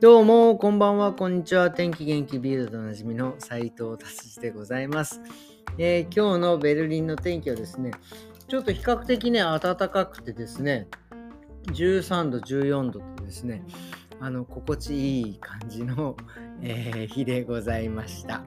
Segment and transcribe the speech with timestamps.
[0.00, 1.70] どうも、こんばんは、こんにちは。
[1.70, 5.20] 天気元気ビールドおなじみの斉藤達治でございます、
[5.76, 7.90] えー今日のベルリンの天気はですね、
[8.48, 10.88] ちょっと比較的ね、暖かくてですね、
[11.66, 13.62] 13度、14度とですね、
[14.18, 16.16] あの、心地いい感じの、
[16.62, 18.44] えー日でございました。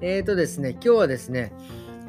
[0.00, 1.52] えーとですね、今日はですね、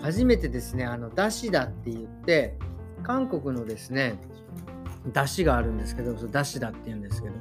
[0.02, 2.57] 初めてですね、あの、だしだって言って、
[3.04, 4.20] 韓国のですね、
[5.14, 7.36] だしがあるんですけど、だしだって言うんですけど、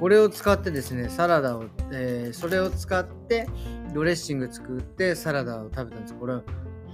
[0.00, 3.48] これを使ってですね、サラダを、えーそれを使って
[3.92, 6.14] ドレッシング作ってサラダを食べたんです。
[6.14, 6.42] これは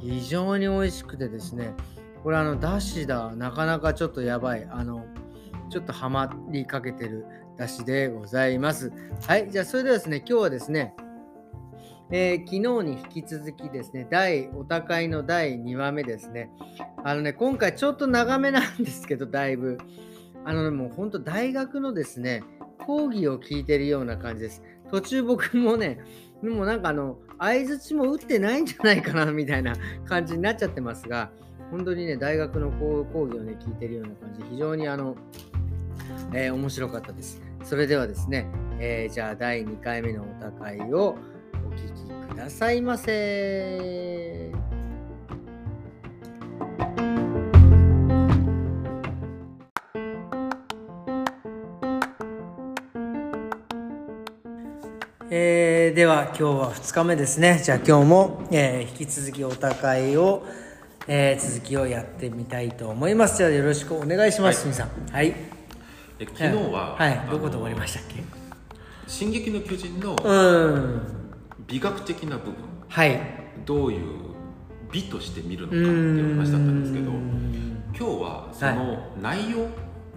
[0.00, 1.74] 非常に美味しくてですね、
[2.22, 5.04] これあの、だしだ、なかなかちょっとやばい、あの、
[5.70, 7.24] ちょっとハマりかけてる
[7.56, 8.92] だしでございます。
[9.26, 10.94] はい、じゃあそれではですね、今日はですね、
[12.12, 12.58] えー昨日
[12.96, 16.50] に引き続きですね、第、お高いの第2話目ですね。
[17.04, 19.78] あのね、今回ちょっと長めなんですけど、だいぶ。
[20.44, 22.42] あのね、もう本当大学のですね、
[22.84, 24.62] 講義を聞いてるような感じです。
[24.90, 26.00] 途中僕もね、
[26.42, 31.30] でもなんかあの、相づちも打ってないんじゃないかなみたいな感じになっちゃってますが、
[31.70, 35.16] 本当にね、大学の講義をね、聞いてるような感じで、非常にあの、
[36.34, 37.40] えー面白かったです。
[37.62, 38.48] それではですね、
[38.80, 41.16] えーじゃあ第2回目のお高いを
[42.30, 44.50] くださいませ。
[55.32, 57.60] えーでは今日は2日目ですね。
[57.64, 60.44] じゃあ今日も、えー引き続きお高いを、
[61.06, 63.36] えー続きをやってみたいと思います。
[63.38, 64.88] じゃあよろしくお願いします、はいみさん。
[65.12, 65.34] はい。
[66.18, 68.22] え昨日は、はい、どこで終わりましたっけ？
[69.06, 71.19] 進撃の巨人のうん。
[71.70, 72.54] 美学的な部分
[72.88, 73.20] はい。
[73.64, 74.00] どういう
[74.90, 79.68] 美として見るのかっていう話だったんですけど今日はその内容、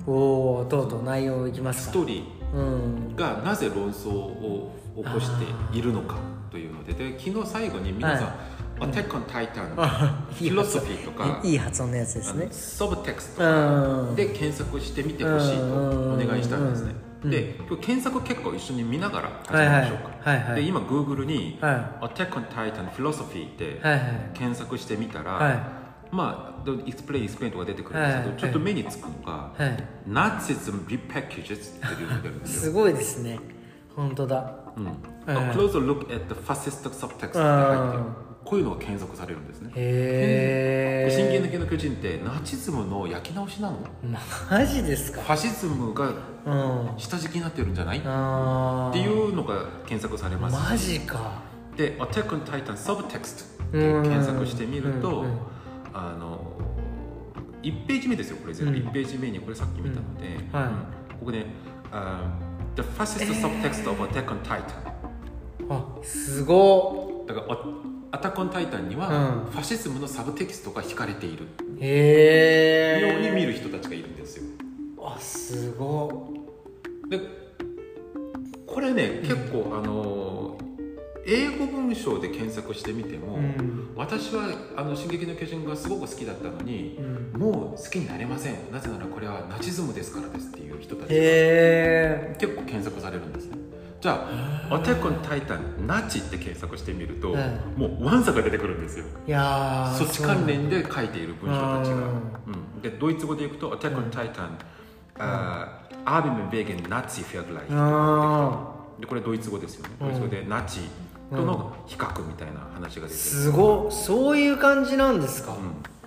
[0.07, 1.91] おお、とうとう内容いきますか。
[1.91, 2.23] ストーリ
[2.53, 3.15] うんー。
[3.15, 6.15] がなぜ論争を起こしているのか
[6.49, 8.27] というのでで昨日最後に皆さん
[8.83, 12.47] 「アタック・オン・タイタン」あフィロソフィーとかいいいい発音のやつですね。
[12.51, 14.15] サブテクストうん。
[14.15, 20.43] で検索してみてほしいとお願いしたんですねうんで今日検索結果を一緒に見ながら始めましょうか、はいはい。
[20.43, 24.31] はいはいで今 Google にはい「Attack on Titan Philosophy」ってはいはい。
[24.33, 29.61] 検索してみたら、はまあ「Explain Explain」とか出てくるんですけど、はいちょっと目につくのがい。
[29.61, 29.87] はい。
[30.07, 32.61] 「Nazism Repackages」っていうのが出るんですよ。
[32.63, 33.39] すごいですね。
[33.95, 34.63] 本当だ。
[34.75, 34.95] うん、はい
[35.27, 38.03] A closer look at the fascist subtext って入ってる
[38.45, 39.71] こういうのが検索されるんですね。
[39.75, 41.39] へで進撃え。
[41.39, 43.77] の巨の巨人ってナチズムの焼き直しなの？
[44.49, 45.21] マジですか？
[45.21, 46.11] ファシズムが
[46.45, 46.99] うん。
[46.99, 48.01] 下敷きになってるんじゃない？
[48.05, 48.89] ああ。
[48.89, 50.71] っていうのが検索されます。
[50.71, 51.41] マジか。
[51.77, 53.77] で「Attack on Titan Subtext」って
[54.07, 55.37] 検索してみるとうんうん
[55.93, 56.39] あの
[57.63, 58.87] 1ページ目ですよこれ全部、うん。
[58.89, 61.19] 1ページ目にこれさっき見たので、はいうん。
[61.19, 61.45] ここで、
[61.91, 62.37] あ
[62.75, 64.61] The fascist subtext of Attack on Titan」
[65.69, 67.57] あ、すごだから
[68.13, 71.45] 「アタック・オン・タイタン」にはうんファシズムのサブテキストが引かれている。
[71.45, 74.43] ように見る人たちがいるんですよ
[75.01, 76.31] あ、すご
[77.09, 77.19] で
[78.65, 80.57] これね結構あの
[81.25, 83.89] 英語文章で検索してみても、うん。
[83.95, 86.99] 私はあの「進撃の巨人」がすごく好きだったのに
[87.33, 87.41] うん。
[87.41, 91.15] もう好きになれませんなぜならこれはナチズムですからですっていう人たちが。
[92.37, 93.62] 結構検索されるんですね
[94.03, 94.27] じゃ
[94.69, 99.05] あ「アタック・オン・タイタン」ナチって検索してみると、はいもうワンサが出てくるんですよ。
[99.25, 101.99] いやーそっち関連で書いている文章たちが、う。
[101.99, 102.03] ん
[102.75, 104.57] うん、でドイツ語でいくと「アタック・オン・タイタン」
[105.17, 109.91] アービメン・ベーゲン・ナチ・フェアグライあでこれドイツ語ですよね。
[110.01, 110.81] ドイツ語でナチ
[111.31, 116.02] との比較みたいな話が出てる、すごそういう感じなんですか、うん、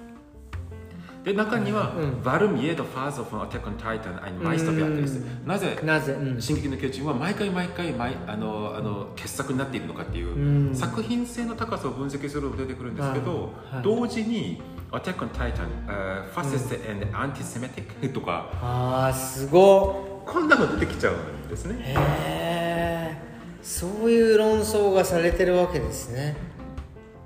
[1.26, 10.74] で中にはうん「バルミエド・ファーザー・フォン・アタック・タイタン」「マイスト・ビア」ですうなぜなぜ、うん「進撃の巨人」は毎回毎回毎あのあの傑作になっているのかっていう、うん。
[10.74, 13.82] 作品性の高さを分析すると出てくるんですけど、はい。
[13.82, 15.66] 同時に「アタック・タイタン」
[16.32, 18.48] 「ファシスト・ and アンティセメティック」とか。
[18.62, 21.14] ああすごこんなの出てきちゃう
[21.46, 21.76] んですね。
[21.80, 22.76] へえ
[23.62, 26.36] そういう論争がされてるわけですね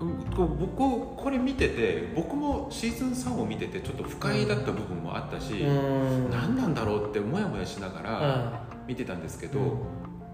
[0.01, 0.77] 僕
[1.17, 6.31] これ見てて僕もシーズン3を見ててちょっと不快だった部分もあったし、うん。
[6.31, 9.59] 何なんだろうってモヤモヤしながら見てたんですけど、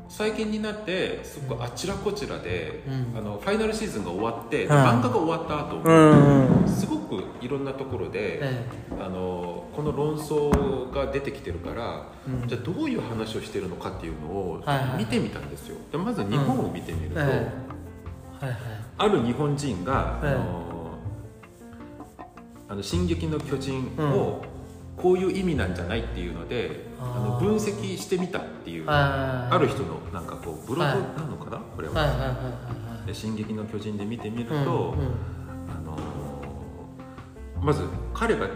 [0.08, 3.18] 最近になってすごくあちらこちらで、うん。
[3.18, 4.70] あのファイナルシーズンが終わって、ん。
[4.70, 8.64] 漫画が終わった後、うんすごくいろんなところで、え
[9.00, 12.48] あのこの論争が出てきてるから、うん。
[12.48, 14.62] じゃあどういう話をしてるのかっていうのを
[14.96, 15.76] 見てみたんですよ。
[15.90, 17.22] でまず日本を見てみると、え。
[17.22, 20.66] はいはいある日本人が、ええあの
[22.68, 24.42] あの「進撃の巨人」を
[24.96, 27.16] こういう意味なんじゃないっていうので、あー。
[27.16, 29.54] あの分析してみたっていうはい。
[29.54, 30.98] ある人のなんかこうブログなはい。
[31.30, 31.94] のかな、これは。
[31.94, 32.32] はいはいはいは
[33.04, 34.66] いで「進撃の巨人」で見てみると、うんうん。
[34.66, 37.82] あのーまず
[38.12, 38.48] 彼が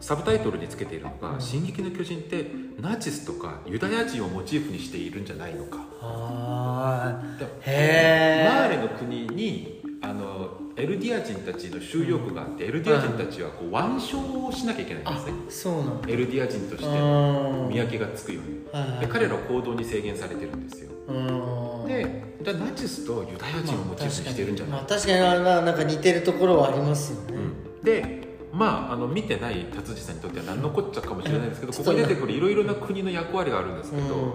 [0.00, 1.40] サブタイトルにつけているのが「うん。
[1.40, 2.50] 進撃の巨人」って
[2.80, 5.78] ナチスとかユダヤ人をモチーフにしているんじゃないのか。
[6.02, 8.54] はでいへー。
[8.54, 15.32] マーレの国にあのエルディア人たちの収容区があって、エルディア人たちはこう腕章をしなきゃいけないんあですね。
[15.48, 16.08] そうなんだ。
[16.08, 17.68] エルディア人としてうん。
[17.68, 18.64] 見分けがつくように。
[18.72, 19.00] はいはい。
[19.00, 20.90] で彼らは行動に制限されてるんですよ。
[21.08, 21.86] うん。
[21.86, 24.80] でじゃあナチスとユダヤ人をモチーフにしてるんじゃない？
[24.80, 27.38] まあ、確かにまあ確かになんか似てるところはありますよね、う
[27.82, 27.84] ん。
[27.84, 31.78] でまああの見てない達治さんにとっては何のこっちゃかもしれないですけど、うん。
[31.78, 34.32] ここに出てくるいろいろな国の役割があるんですけど、うん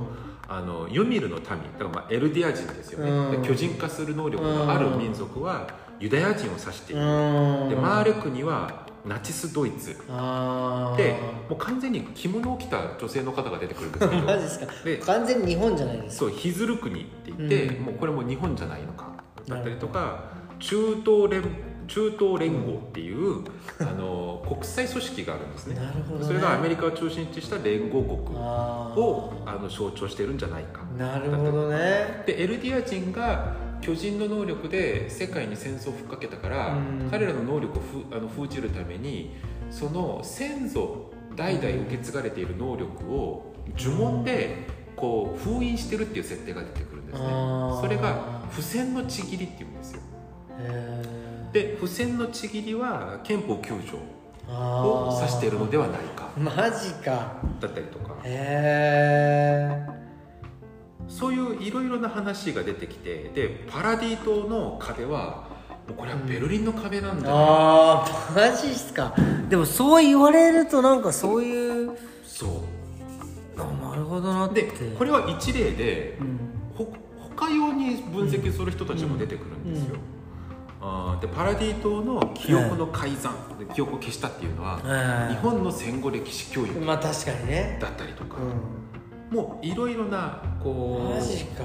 [0.49, 1.45] あのユミルの民。
[1.45, 3.41] だからまあエルディア人ですよね、うん。
[3.41, 5.67] で巨人化する能力のある民族は
[5.99, 7.69] ユダヤ人を指している、うん。
[7.69, 9.95] でマーレ国はナチスドイツ。
[9.95, 10.97] でも
[11.51, 14.21] う完全に着物を着た女性の方が出てくるんですけど。
[14.25, 14.67] マジですか。
[14.83, 16.25] で完全に日本じゃないですか。
[16.25, 17.85] そうヒズル国って言って、うん。
[17.85, 19.07] もうこれも日本じゃないのか。
[19.47, 20.25] だったりとか
[20.59, 21.43] 中東連
[21.87, 23.43] 中東連合っていう、
[23.79, 25.75] あの国際組織があるんですね。
[25.75, 26.25] なるほどね。
[26.25, 30.83] それがアメリカを中心とした連合国をあの象徴してるんじゃないか。
[30.97, 32.23] なるほどね。
[32.25, 37.07] でエルディア人が巨人の能力で世界に戦争をふっかけたから、うん。
[37.09, 39.35] 彼らの能力をふあの封じるために
[39.69, 47.27] その先祖代々受け継がれている能力を呪文でこう封印してるっていう設定が出てくるんですね。
[47.79, 50.01] それが付箋のちぎりっていうんですよ。
[50.59, 53.97] へで付箋のちぎりは憲法9条
[54.53, 56.29] を指しているのではないか。
[56.37, 57.37] マジか。
[57.59, 58.15] だったりとか。
[58.23, 59.87] へえ
[61.07, 65.47] そういういろいろな話が出てきてでパラディ島の壁は
[65.87, 69.15] もうこれはベルリンの壁なんだよ、あーマジっすか。
[69.49, 72.49] でもそう言われるとなんかそういうそう。
[73.57, 74.63] あなるほどなって。
[74.63, 76.39] でこれは一例でうん。
[76.75, 76.93] ほ
[77.37, 79.95] 他用に分析する人たちも出てくるんですよ、
[81.21, 87.77] でパラディ島の記憶の改ざん、で記憶を消したっていうのは、はい日本の戦後歴史教育まあ確かにね。
[87.81, 88.37] だったりとか、
[89.31, 91.63] うもういろいろなこうんマジか。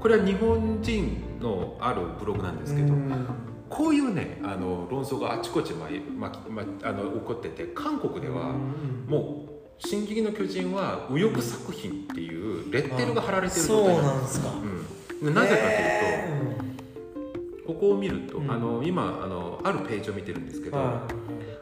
[0.00, 3.26] これは日本人のあるブログなんですけど、うん。
[3.68, 9.50] こういうねあの論争があちこちまままあの起こってて韓国ではうんもう
[9.86, 14.48] 「進撃の巨人」は右翼作品っていうレッテルが貼られてるそう状態なんですか。
[14.50, 15.34] うん。
[15.34, 16.28] でなぜかというへ
[16.84, 16.87] と
[17.68, 18.50] ここを見ると、うん。
[18.50, 21.02] あの今あのあるページを見てるんですけど「ーは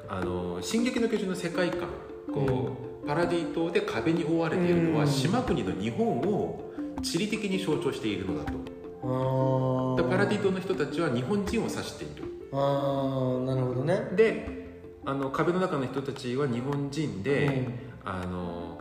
[0.08, 1.88] あの進撃の巨人」の世界観
[2.32, 5.10] こう、パラディ島で壁に覆われているのは、うん。
[5.10, 6.70] 島国の日本を
[7.02, 10.04] 地理的に象徴しているのだと。
[10.08, 12.22] パラディ島の人たちは日本人を指している。
[12.52, 14.12] あーなるほどね。
[14.14, 14.66] で
[15.04, 17.74] あの壁の中の人たちは日本人で、うん。
[18.04, 18.75] あの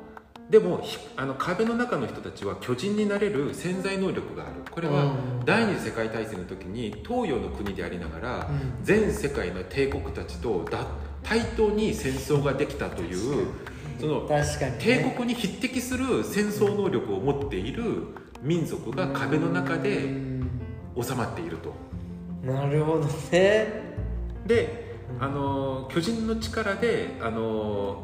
[0.49, 4.53] でもひあの壁の中の人たちは巨人になれる潜在能力がある。
[4.69, 5.45] これはうん。
[5.45, 8.83] 第二次世界大戦の時に東洋の国でありながら、うん。
[8.83, 10.85] 全世界の帝国たちとだ
[11.23, 13.47] 対等に戦争ができたという
[13.99, 14.43] そのね、
[14.77, 18.07] 帝国に匹敵する戦争能力を持っている
[18.41, 20.49] 民族が壁の中うでん
[21.01, 21.73] 収まっていると。
[22.43, 23.67] なるほどね。
[24.45, 24.85] で
[25.19, 28.03] あの巨人の力であの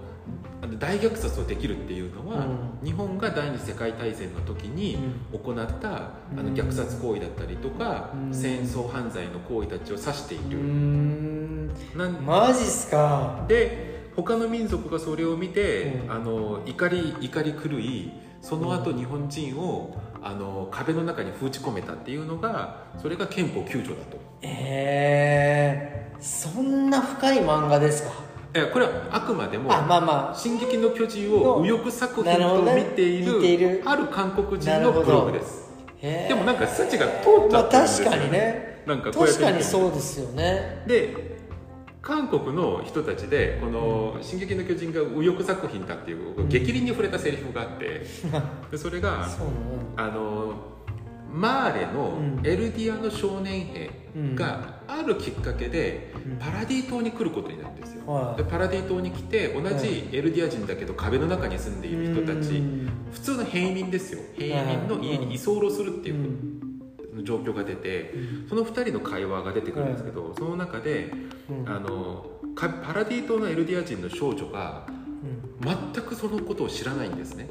[0.80, 2.86] 大虐殺をできるっていうのは、うん。
[2.86, 4.98] 日本が第二次世界大戦の時に
[5.32, 6.54] 行った、あのうん。
[6.54, 8.34] 虐殺行為だったりとか、うん。
[8.34, 11.68] 戦争犯罪の行為たちを指していうる、ん。
[11.98, 13.46] なんマジっすか？
[13.48, 16.12] で他の民族がそれを見て、うん。
[16.12, 18.12] あの怒り怒り狂い
[18.42, 24.18] その後日本人をあの壁の中に封じ込めたっていうのがそれが憲法9条だと。
[24.44, 28.31] えー、そんな深い漫画ですか？
[28.54, 35.72] えこれはあくまでもあまあま「進撃の巨人」を右翼作品と見ているある韓国人のブログです。
[36.02, 37.12] でもなんか筋が通
[37.46, 38.84] っちまあゃってるんですよ、確かにね。
[38.88, 40.84] なんか確かにそうですよね。
[40.88, 41.40] で
[42.02, 48.06] 韓国の人たちでこの「進撃の巨人」が右翼作品だっていう激鱗に触れたセリフがあって。
[48.72, 49.28] でそれが
[49.96, 50.71] あの
[51.32, 52.46] マーレのうん。
[52.46, 53.90] エルディアの少年兵
[54.36, 56.38] があるきっかけでうん。
[56.38, 58.06] パラディ島に来ることになるんですよ。
[58.12, 58.38] はい。
[58.38, 62.90] でパラディ島に来て同じエルディア人だけど壁の中に住んでいる人たちうん。
[63.12, 64.20] 普通の平民ですよ。
[64.38, 66.18] 平民の家に居候するってうい。
[66.18, 66.58] うん
[67.24, 68.14] 状況が出て
[68.50, 71.12] その2人の会話が出てくるんですけどその中で
[71.50, 71.70] うん。
[71.70, 75.92] あのかパラディ島のエルディア人の少女がうん。
[75.94, 77.48] 全くそのことを知らないんですね。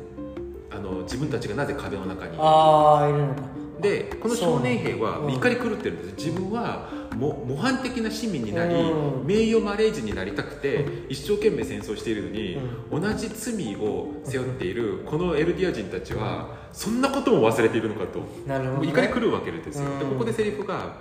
[0.72, 3.42] あの自分たちがなぜ壁の中にああいるのか
[3.80, 6.26] でこの少年兵は怒り狂ってるんです。
[6.26, 9.26] 自分はも模範的な市民になりうん。
[9.26, 12.58] 名誉マレージになりたくて一生懸命戦争しているのに
[12.90, 18.20] 同じ罪を背負っているこのエルディア人たちはそんなことも忘れているのかと。
[18.20, 19.98] ね、怒り狂うわけですよ。
[19.98, 20.96] でうんここでセリフが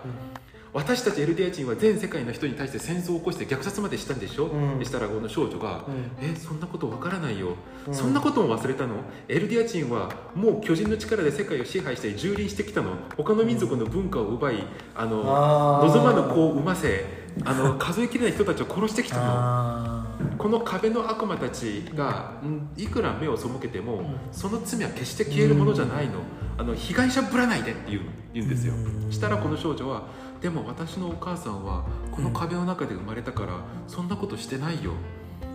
[0.72, 4.80] 私たちエルディア人は全世界の人に対して戦争を起こして虐殺までしたんでしょ、うん。
[4.80, 5.84] でしたらこの少女がう
[6.22, 7.56] 「えそんなことわからないよ、
[7.88, 7.94] うん。
[7.94, 8.96] そんなことも忘れたの？
[9.28, 12.92] エルディア人はもう巨人の力で世界を支配して蹂躙してきたの？
[13.18, 14.64] 他の民族の文化を奪い
[14.96, 17.06] あの望まぬ子を産ませ
[17.46, 19.24] あの数えきれない人たちを殺してきたの。
[19.26, 20.06] あ
[20.38, 24.20] この壁の悪魔たちが、うんいくら目を背けても、ん。
[24.32, 26.14] その罪は決して消えるものじゃないの、
[26.58, 29.12] あの被害者ぶらないでって言う言うんですよ、うん。
[29.12, 30.04] したらこの少女は
[30.42, 34.94] でも私のお母さんはこの壁の中で生まれたからそんなことしてないよ。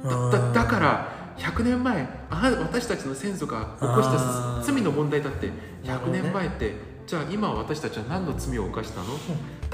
[0.03, 0.31] ー。
[0.31, 5.51] だだだから100年前あ私たちの先祖が起こした罪の問題だって
[5.83, 6.21] 100なるほどね。
[6.23, 6.75] 年前って、
[7.07, 9.07] じゃあ今私たちは何の罪を犯したの？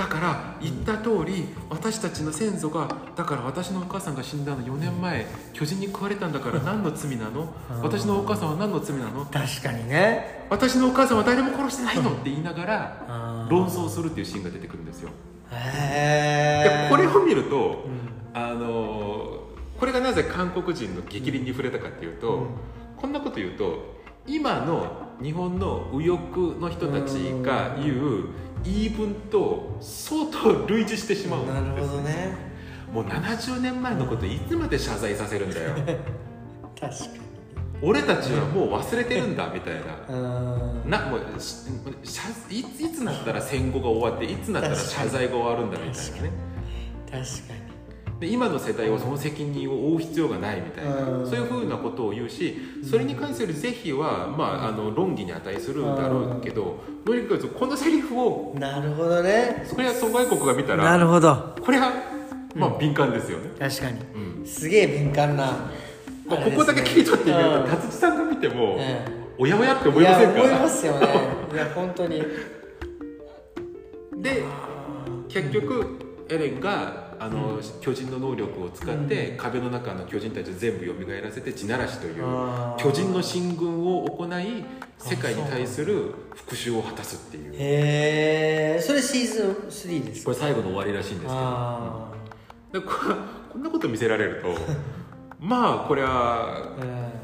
[0.01, 7.53] だから言った通り私たちの先祖がだから私のお母さんが死んだの4年前巨人に食われたんだから何の罪なの？
[7.69, 9.27] あー私のお母さんは何の罪なの？
[9.27, 10.47] 確かにね。
[10.49, 12.13] 私のお母さんは誰も殺してないの？
[12.13, 15.11] って言いながら論争するっていうシーンが出てくるんですよ。
[15.53, 18.41] へこれを見るとうん。
[18.41, 19.41] あのー
[19.79, 22.47] これがなぜ韓国人の逆鱗に触れたかっていうと、うん。
[22.97, 28.29] こんなこと言うと今の日本の右翼の人たちが言う
[28.65, 32.51] 言い分と相当類似してしまうんですなるほどね。
[32.93, 35.71] もう70年前のこといつまで謝罪させるんだよ。
[36.79, 37.31] 確かに。
[37.83, 40.15] 俺たちはもう忘れてるんだみたいな。
[40.15, 40.91] うん。
[40.91, 46.33] なもういついつなったら戦後が終わっていつなったら謝罪が終わるんだみたいなね。
[47.11, 47.60] 確かに
[48.21, 51.27] で今の世代はその責任を負う必要がないみたいな、うん。
[51.29, 52.55] そういうふうなことを言うし
[52.89, 59.67] それに関する是非は、まあ、あの論議に値するんだろうけどとにかくこのセリフをなるほどね。
[59.75, 61.57] これは疎外国が見たならるほど。
[61.61, 61.93] これは、
[62.55, 64.01] まあ、敏感ですよね、確かに。
[64.39, 64.47] うん。
[64.47, 65.71] すげえ敏感な
[66.31, 69.05] まあ、ここだけ切り取ってみるとうん達地さんが見ても、え
[69.37, 71.09] おやおやって思いませんか思いますよね。
[71.53, 72.23] いや本当に。
[74.19, 74.45] で
[75.29, 75.99] 結局
[76.29, 82.25] エレンがあの、巨人の能力を使って、壁の中の巨人たちを全部蘇らせて地ならしという
[82.79, 84.65] 巨人の進軍を行い
[84.99, 87.53] 世界に対する復讐を果たすっていう。
[87.55, 90.25] へえそれシーズン3ですか？
[90.27, 91.37] これ最後の終わりらしいんですけど。
[91.39, 92.11] あ
[92.73, 92.87] でこ
[93.53, 94.49] こんなこと見せられると
[95.41, 96.77] まあこれは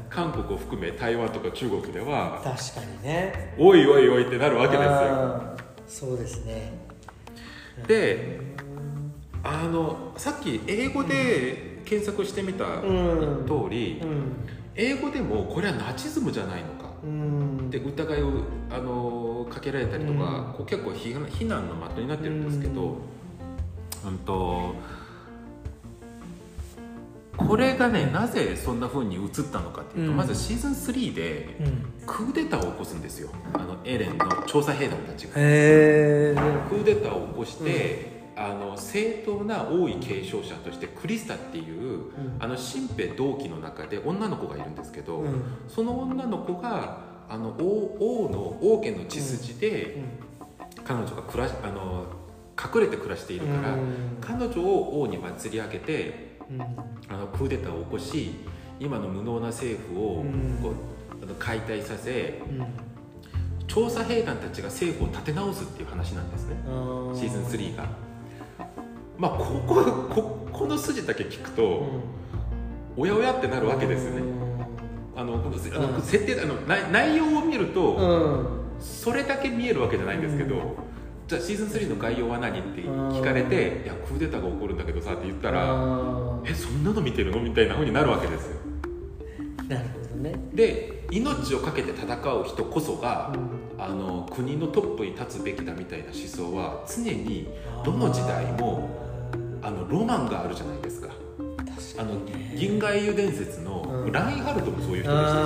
[0.09, 3.55] 韓国を含め台湾とか中国では確かにね。
[3.57, 5.41] おいおいおいってなるわけですよ。
[6.09, 6.73] そうですね。
[7.87, 8.39] で
[9.43, 13.45] あのさっき英語で検索してみたうん。
[13.45, 14.33] 通り、うん。
[14.75, 17.69] 英語でもこれはナチズムじゃないのかうん。
[17.69, 18.31] で疑いを
[18.69, 20.53] あのかけられたりとか、うん。
[20.53, 21.13] こう結構非
[21.45, 22.97] 難の的になってるんですけど、
[24.05, 24.75] うん、と
[27.37, 30.17] これがねなぜそんな風に映ったのかっていうと、うん。
[30.17, 31.85] まずシーズン3でうん。
[32.05, 33.29] クーデターを起こすんですよ。
[33.53, 35.33] あのエレンの調査兵団たちが。
[35.33, 45.41] クーデターを起こして、あの正当な王位継承者としてクリスタっていう、あの新兵同期の中で女の子がいるんですけど、うん。
[45.67, 50.03] その女の子があの王王の王家の血筋で、
[50.83, 52.05] 彼女が暮らしあの
[52.55, 54.17] 隠れて暮らしているから、うん。
[54.21, 56.61] 彼女を王に祭り上げてうん。
[56.61, 58.35] あのクーデターを起こし
[58.79, 60.59] 今の無能な政府をうん。
[60.61, 62.67] こうあの解体させうん。
[63.65, 66.55] 調査兵団たちが政府を立て直すっていう話なんですね。
[67.15, 68.06] シーズン3が。
[69.17, 71.87] まあここここの筋だけ聞くと、
[72.95, 74.21] おやおやってなるわけですよね。
[75.15, 76.01] あのあのうん。
[76.01, 78.47] 設定あの内内容を見ると、うん。
[78.79, 80.61] それだけ見えるわけじゃないんですけど、うん。
[81.27, 88.57] じゃあシーズン3の概要は何って聞かれて「いやクーデターが起こるんだけどさ」って言ったらあ「えそんなの見てるの?」みたいな風になるわけですよ。
[89.67, 90.35] ーなるほどね。
[90.53, 93.67] で命を懸けて戦う人こそが、うん。
[93.79, 97.47] あの国のトップに立つべきだみたいな思想は常に
[97.85, 99.06] どの時代も
[99.67, 101.09] あのロマンがあるじゃないですか。
[101.99, 102.21] あの
[102.55, 104.11] 銀河英雄伝説のうん。
[104.13, 105.41] ラインハルトもそういう人でした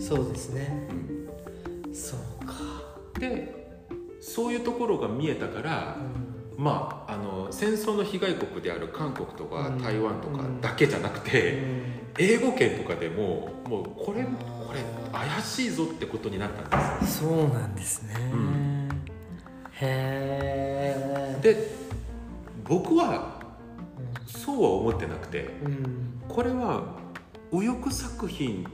[0.00, 0.88] し、そうですね。
[1.86, 1.94] うん。
[1.94, 2.54] そうか。
[3.20, 3.68] で
[4.22, 5.98] そういうところが見えたから、
[6.56, 9.82] まあ、あの戦争の被害国である韓国とかうん。
[9.82, 11.62] 台湾とかだけじゃなくて、
[12.18, 14.80] 英語圏とかでももうこれこれ
[15.12, 18.88] 怪しいぞってことになったんでそうなんですね、うん。
[19.72, 21.83] へえすで
[22.64, 23.40] 僕は
[24.26, 26.82] そうは思ってなくてうんこれは
[27.52, 28.66] 右翼作品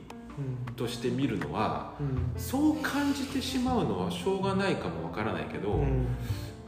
[0.76, 6.06] として見るのはうんそう感じてしまうのはしょうがないかもわからないけど、うん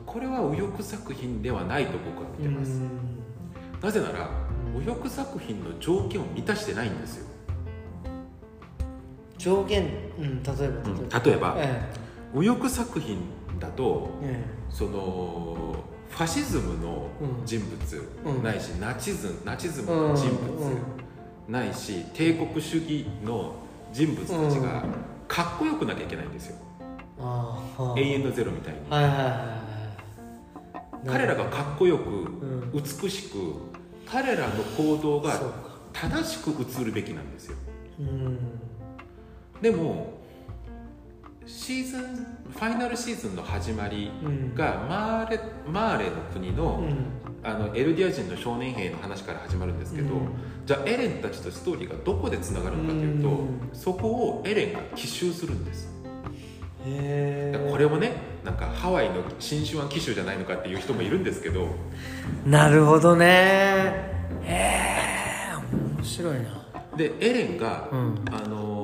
[0.05, 3.23] これは右翼作品ではないと僕は見てます、うん
[3.81, 4.31] なぜなら
[4.75, 7.27] 右翼作品の条件を満たしてないんですよ。
[9.39, 9.89] 上限、
[10.19, 11.83] うん、例えばうん例えばえ。
[12.33, 13.19] 右翼作品
[13.59, 14.63] だとええ。
[14.71, 15.75] その
[16.13, 17.09] ファシズムの
[17.45, 18.43] 人物、うん。
[18.43, 20.71] ないしナチズナチズえムの人物、
[21.49, 21.53] うん。
[21.53, 23.55] ないし帝国主義の
[23.93, 24.85] 人物たちが
[25.27, 26.57] かっこよくなきゃいけないんですよ、
[27.97, 29.33] 永遠のゼロみたいに、はいはいはいは
[31.05, 31.09] い。
[31.09, 32.73] 彼らがかっこよく、ん。
[32.73, 33.37] 美しく
[34.07, 35.41] 彼らの行動が
[35.93, 37.57] 正しく映るべきなんですよ。
[38.01, 38.39] うん。
[39.63, 40.22] でも
[41.47, 42.03] シーズン
[42.51, 44.55] ファイナルシーズンの始まりうん。
[44.55, 46.95] がマーレマーレの国の,、うん。
[47.43, 50.29] あのエルディア人の少年兵の話から始まるんですけど、うん。
[50.65, 53.71] じゃあエレンたちとストーリーがどこでつながるのかというと、うん。
[53.73, 55.91] そこをエレンが奇襲するんです。
[56.83, 58.13] これをね
[58.45, 61.69] なんかハワイの新手腕奇襲じゃないのかっていう人もいるんですけど
[62.45, 63.27] なるほどね。
[64.43, 65.55] へえ
[65.97, 66.67] 面白いな。
[66.97, 68.25] でエレンが、うん。
[68.33, 68.82] あのー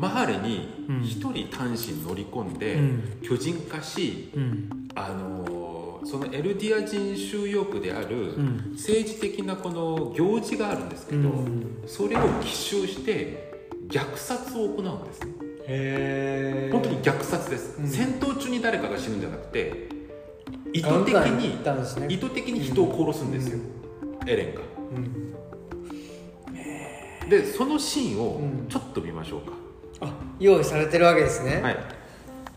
[0.00, 1.02] マハレにうん。
[1.02, 3.02] 一人単身乗り込んで、うん。
[3.22, 4.88] 巨人化し、うん。
[4.94, 5.60] あのー
[6.02, 8.72] そのエルディア人収容区であるうん。
[8.72, 11.82] 政治的なこの行事があるんですけど、うん。
[11.86, 15.32] それを奇襲して虐殺を行うんですね。
[15.66, 17.86] へえ本当に虐殺です、うん。
[17.86, 19.90] 戦闘中に誰かが死ぬんじゃなくて
[20.72, 22.08] 意図的にね。
[22.08, 23.58] 意図的に人を殺すんですよ、
[24.26, 24.62] エレンが。
[24.96, 24.98] う
[27.26, 27.28] ん。
[27.28, 28.68] でそのシーンをうん。
[28.68, 29.54] ちょっと見ましょうか、あ
[30.40, 31.60] 用意されてるわけですね。
[31.62, 31.76] はい。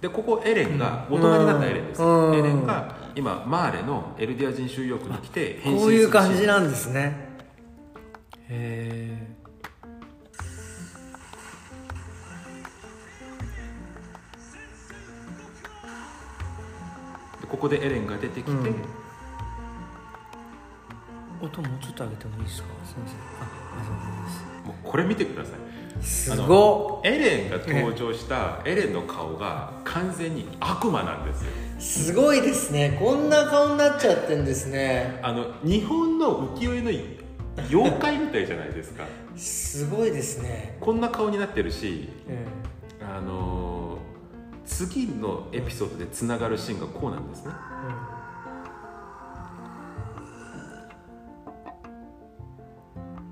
[0.01, 2.35] でここエレンが大人になったエレンです、うん。
[2.35, 7.29] エレンが今マーレのエルディア人収容区に来て変身こういう感じなんですね。
[8.49, 9.27] へえ
[17.41, 18.65] でここでエレンが出てきて、うん。
[21.41, 22.67] 音もうちょっと上げてもいいですか？
[22.85, 23.17] すみません。
[23.17, 23.21] あ
[24.63, 25.62] あもうこれ見てください
[26.01, 31.51] すごエレンが登場したエレンの顔が完全に悪魔なんですよ。
[31.51, 32.97] っすごいですね。
[32.99, 35.19] こんな顔になっちゃってんですね。
[35.21, 36.91] あの日本の浮世絵の
[37.69, 39.05] 妖怪みたいじゃないですか。
[39.35, 40.77] すごいですね。
[40.79, 42.09] こんな顔になってるし
[43.01, 43.07] うん。
[43.07, 44.13] あのー
[44.65, 47.51] 次のエピソードでつながるシーンがこうなんですね。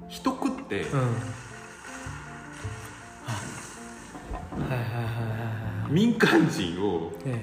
[0.08, 1.16] 人食ってうん、
[5.92, 7.42] 民間人をえ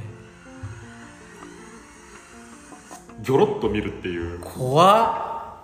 [3.21, 4.37] ギョロッと見るっていう。
[4.37, 5.63] え怖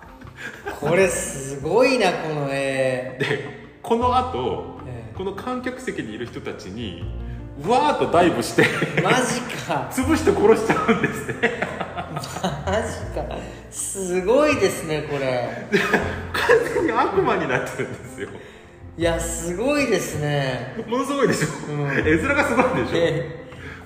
[0.67, 0.79] っ。
[0.79, 3.17] これすごいなこの絵。
[3.19, 7.03] でこの後えこの観客席にいる人たちに
[7.67, 8.65] わーっとダイブして
[8.97, 9.89] えマジか。
[9.91, 11.51] 潰して殺しちゃうんですね。
[12.13, 13.37] マジか。
[13.71, 15.67] すごいですねこれ。
[16.33, 18.29] 完全に悪魔になってるんですよ
[18.97, 20.75] いやすごいですね。
[20.87, 21.91] ものすごいでしょ、うん。
[21.91, 22.97] 絵面がすごいでしょ。
[22.97, 23.45] え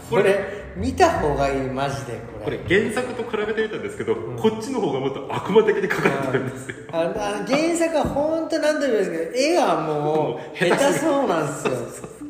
[0.10, 0.60] これ。
[0.76, 6.76] 見た方がいいマジでここれれ原作と比べてみたんですけど、こっちの方がもっと悪魔的にかかってるんですよ。
[6.92, 11.74] あの原作は本当何度も言うんですけど絵がももうう下手そうなんですよ。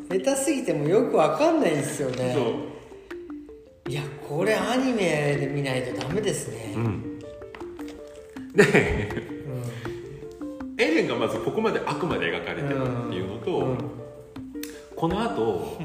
[0.10, 2.34] 下手すぎてもよくわかんないんですよね。
[2.34, 3.92] そう。
[3.92, 6.74] いやこれアニメで見ないとダメですね。
[6.76, 7.20] うん。
[8.56, 8.64] で
[9.34, 9.39] うん
[10.80, 13.78] エレンがまずここまで悪魔で描かれてるっていうのと、うん。
[14.96, 15.78] この後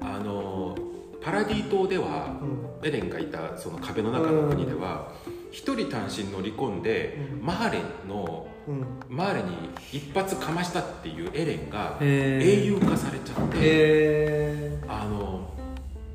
[0.00, 0.76] あの
[1.22, 2.38] パラディ島では、
[2.82, 5.12] うエレンがいたその壁の中の国では
[5.50, 7.46] 一、人単身乗り込んで、うん。
[7.46, 8.86] マーレのうん。
[9.08, 9.56] マーレに
[9.92, 15.50] 一発かましたっていうエレンが英雄化されちゃって、へあの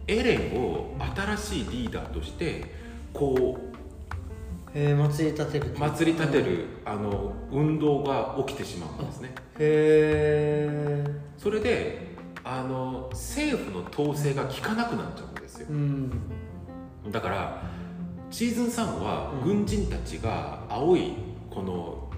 [0.08, 2.66] エレンを新しいリーダーとして
[3.14, 3.58] こ
[4.78, 5.72] えー、祭り立てる。
[5.74, 9.30] う祭り立てる、あの運動が起きてしまうんですね。
[9.30, 11.06] へえ
[11.38, 15.68] それであの政府の統制が効かなくなっちゃうんですよ。
[15.70, 16.12] うん。
[17.10, 17.64] だから
[18.30, 19.64] シーズン3はうん。
[19.64, 21.14] 軍人たちが青い
[21.50, 22.10] この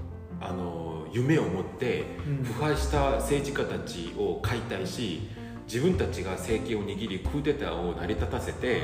[0.41, 2.43] あの夢を持ってうん。
[2.43, 5.30] 腐敗した政治家たちを解体し
[5.67, 8.84] 自分たちが政権を握りクーデターを成り立たせて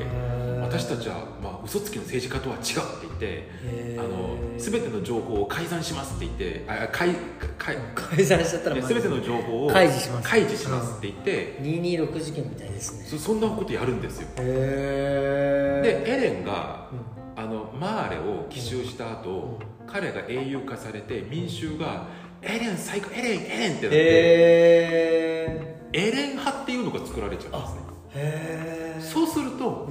[0.60, 7.14] 私たちは、まあ、嘘つきの政治家とは違うって言ってあの全ての情報を改ざんしますって言ってあ改
[7.58, 10.28] 改改ざんしちゃったら全ての情報を開示します。
[10.28, 13.04] 開示しますって言って、226事件みたいですね。
[13.04, 14.28] そそんなことやるんですよ。
[14.38, 17.24] へでエレンがうん。
[17.36, 19.86] あのマーレを奇襲した後、うん。
[19.86, 22.06] 彼が英雄化されて民衆が
[22.46, 27.80] エレン最高エレンエレンってなって、へエレン派っていうのが作られちゃうんですね。
[28.14, 29.88] えへえそうすると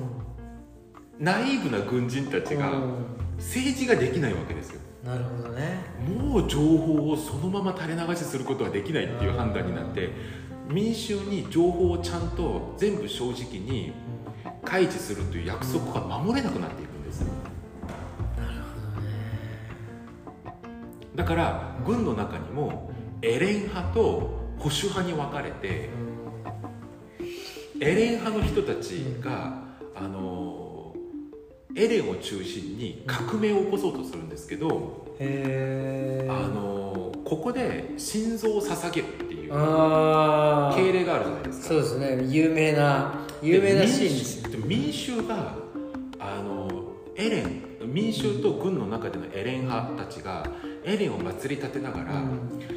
[1.19, 2.71] ナイーブな軍人たちが
[3.37, 4.81] 政治ができないわけですよ。
[5.03, 5.79] なるほどね。
[6.07, 10.11] もう情報をそのまま垂れ流しすることはできないっていう判断になって
[10.69, 13.93] 民衆に情報をちゃんと全部正直に
[14.63, 16.92] 開示するという約束が守れなくなっていく
[21.15, 24.01] だから軍の中にもエレン派と
[24.57, 25.89] 保守派に分かれて
[27.79, 29.61] エレン派の人たちが、
[29.95, 30.95] あの
[31.75, 35.23] エレンを中心に革命を起こそうとするんですけど、あ
[36.47, 41.67] のここで心臓を捧げるっていう敬礼があるじゃないですか。
[41.67, 42.25] そうですね。
[42.29, 44.43] 有名な有名なシーンです。
[44.43, 45.55] よで民衆が
[46.19, 50.45] あのエレン民衆と軍の中でのエレン派たちが
[50.85, 52.21] エレンを祭り立てながら、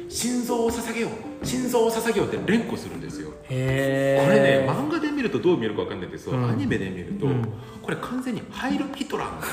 [0.09, 3.31] 心臓を捧げよう心臓を捧げようって連呼するんですよ。
[3.49, 6.49] へえこれね漫画で見るとどう見えるか分かんないんですけど、うん。
[6.49, 7.43] アニメで見ると、うん。
[7.81, 9.45] これ完全にハイル・ヒトラーなんで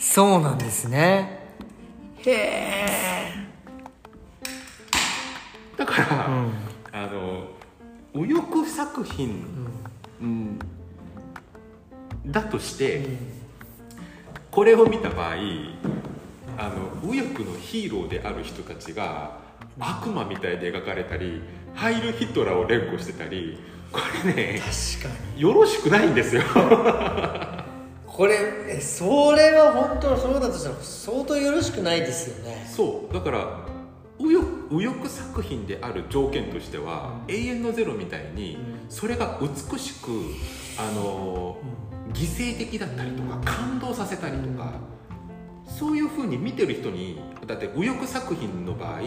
[0.00, 1.40] すよそうなんですね。
[2.18, 3.28] へえ
[5.76, 6.52] だから、うん。
[6.92, 7.48] あの
[8.14, 9.44] 右翼作品、
[10.20, 10.58] うん。
[12.26, 13.04] だとして、
[14.50, 15.34] これを見た場合
[16.58, 19.38] あの右翼のヒーローである人たちが
[19.78, 21.42] 悪魔みたいで描かれたり
[21.74, 23.58] ハイル・ヒトラーを連呼してたり
[23.92, 25.40] これね確かに。
[25.40, 26.42] よろしくないんですよ。
[28.06, 28.36] これ
[28.68, 32.66] えそれは本当そうだとしたら相当よろしくないですよね。
[32.68, 33.14] そう。
[33.14, 33.58] だから
[34.18, 40.10] 右翼右翼作品である条件としては、永遠のゼロみたいに、それが美しく
[40.78, 41.58] あの、
[42.12, 44.72] 犠牲的だったりとか感動させたりとか、
[45.66, 49.00] そういうふうに見てる人にだって右翼作品の場合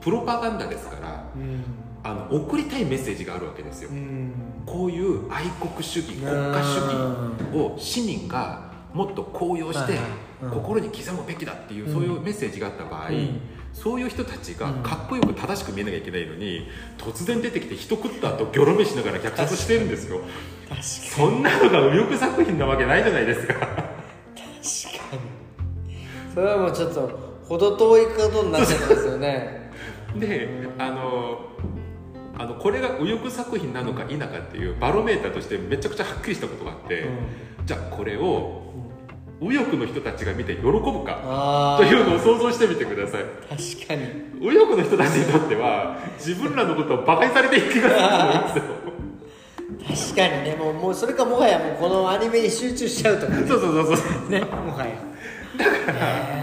[0.00, 1.64] プロパガンダですからうん。
[2.04, 4.32] あの送りたいメッセージがあるわけですよ、うん。
[4.66, 9.98] こういう愛国主義国家主義を市民がもっと高揚して
[10.50, 13.40] 心に刻むべきだっていう、そういうメッセージがあった場合、うん。
[13.72, 14.82] そういう人たちがうん。
[14.82, 16.66] かっこよく正しく見えなきゃいけないのに
[16.98, 20.20] 突然出てきて人食った後ギョロ飯しながら虐殺してるんですよ。
[20.82, 23.91] そんなのが右翼作品なわけないじゃないですか
[26.34, 27.10] それはもうちょっと
[27.48, 29.70] 程遠いことになっちゃってますよね。
[30.16, 31.40] であの
[32.38, 37.06] あのこれが右翼作品なのか否かっていうバロメーターとしてめちゃくちゃはっきりしたことがあって、
[37.64, 38.62] じゃあこれを
[39.40, 43.22] 右翼の人たちが見て喜ぶかあというのを想像してみてください。
[43.22, 44.08] あ確かに。
[44.40, 48.66] 右翼の人たちにとっては自分らのことを馬鹿にされていく気がするん
[49.88, 50.12] ですよ。
[50.14, 50.56] 確かにね。
[50.58, 53.46] もうもうそれかもはやもうこのアニメに集中しちゃうとかね。
[53.46, 54.30] そうそうそうそう。
[54.30, 55.11] ねもはや
[55.58, 56.42] だから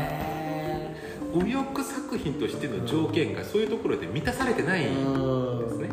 [1.34, 5.90] 右翼作品としての条件がそういうところで満たされてないんですね。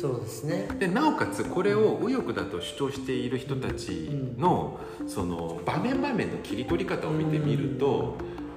[0.00, 0.68] そうですね。
[0.78, 8.16] でなおかつこれを右翼だと主張している人たちのその場面場面の切り取り方を見てみると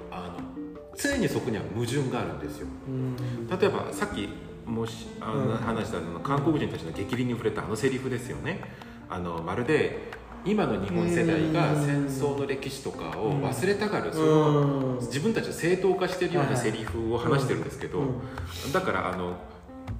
[0.09, 2.67] あの常にそこには矛盾があるんですよ。
[2.87, 3.47] うん。
[3.47, 4.29] 例えばさっき
[4.65, 5.57] もしあのうん。
[5.57, 8.61] 話したあの韓国人たちの激鱗に触れたあのセリフですよね。
[9.09, 10.11] あのまるで
[10.45, 18.71] 今の日本世代が戦争の歴史とかを忘れたがるそのうん自分たちを正当化しているようなセリフを話してるんですけど、うん。
[18.71, 19.35] だからあの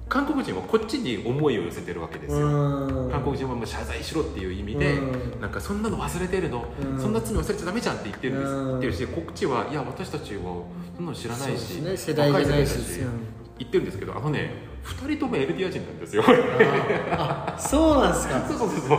[0.08, 3.10] 韓国人はこっちに思いを寄せてるわけですよ、うん。
[3.10, 5.40] 韓国人はもう謝罪しろっていう意味で、うん。
[5.40, 7.00] なんかそんなの忘れてるの、うん。
[7.00, 8.66] そんな罪忘れちゃダメじゃんって言ってるんです、うん。
[8.66, 10.42] 言ってるしこっちはいや私たちは
[10.96, 11.96] そんなの知らないし、ね。
[11.96, 12.78] 世代じゃないし
[13.58, 16.24] 言ってるんですけどあのね2人ともエルディア人なんですよ。
[17.12, 18.40] あそうなんですか。
[18.48, 18.98] そうそうそう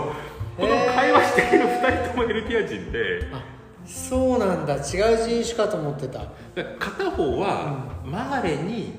[1.33, 2.99] そうこの会話している2人ともエルディア人で
[3.31, 3.43] あ
[3.85, 4.75] そうなんだ。
[4.75, 6.19] 違う人種かと思ってた。
[6.55, 8.93] で片方はマーレに、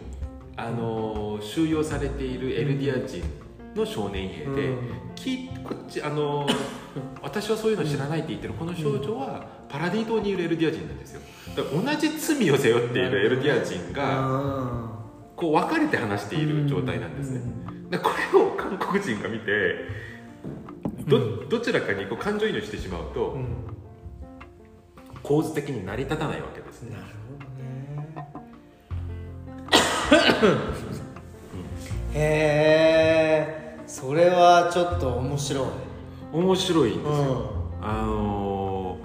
[0.56, 3.22] あのー収容されているエルディア人
[3.74, 4.78] の少年兵で、うん。
[5.14, 6.54] きこっちあのー
[7.22, 11.20] 私はそういうの知らないって言ってるこの少女はパラディ島にいるエルディア人なんですよ。
[11.56, 14.90] 同じ罪を背負っているエルディア人があ
[15.34, 17.40] こう分かれて話している状態なんですね、
[17.90, 20.04] でこれを韓国人が見て
[21.06, 23.46] どどちらかにこう感情移入してしまうと、うん
[25.22, 26.90] 構図的に成り立たないわけですね。
[26.90, 27.44] なるほど
[28.20, 28.34] ね。
[32.12, 35.64] へえそれはちょっと面白い。
[36.30, 37.88] 面白いんですよ、うん。
[37.88, 38.98] あの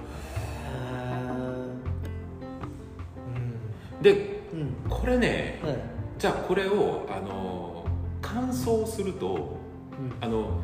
[4.02, 4.60] ーでうん。
[4.60, 4.74] うん。
[4.90, 5.78] これねはい。
[6.18, 9.58] じゃあこれをあのー感想すると
[9.98, 10.14] うん。
[10.20, 10.60] あの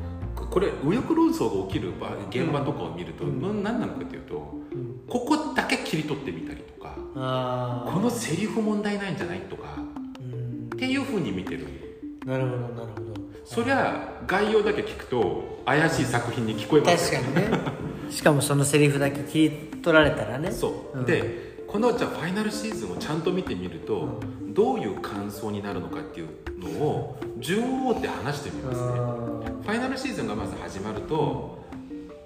[0.49, 3.41] ここれ右翼論争が起きる場現場とかを見ると、うん。
[3.41, 5.01] な何なのかというとうん。
[5.08, 10.69] ここだけ切り取ってみたりとかあこのセリフ問題ないんじゃないとかうん。
[10.73, 11.67] っていうふうに見てる。
[12.25, 13.15] なるほどなるほど。
[13.43, 17.21] そりゃ概要だけ聞くと怪しい作品に聞こえますよ。
[17.21, 17.60] 確かにね。
[18.10, 20.51] しかもそのセリフだけ聞い取られたらね。
[20.51, 21.05] そう、うん。
[21.05, 28.88] でこのじゃあファイナルシーズンをちゃんと見てみると、どういう感想になるのかっていうのを順を追って話してみますね。
[29.61, 31.65] ファイナルシーズンがまず始まると、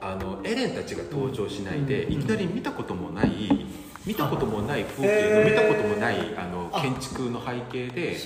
[0.02, 2.14] あのエレンたちが登場しないで、うん。
[2.14, 3.66] いきなり見たこともない
[4.06, 8.18] 見たこともない風景の見たこともないあのあ建築の背景で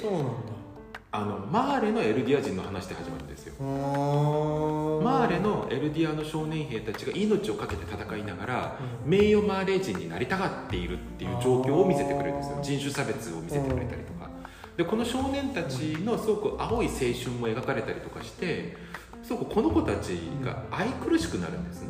[1.15, 3.53] あのマーレのエルディア人の話で始まるんですよ。
[3.61, 12.57] マーレのエルディアの少年兵たちが命を懸けて戦いながら、名誉マーレ人になりたがっているっていう状況を見せてくれるんですよ。
[12.63, 14.27] 人種差別を見せてくれたりとか。
[14.75, 18.75] でこの少年たちのすごく青い青春も描かれたりとかして
[19.21, 21.89] すごくこの子たちが愛くるしくなるんですね。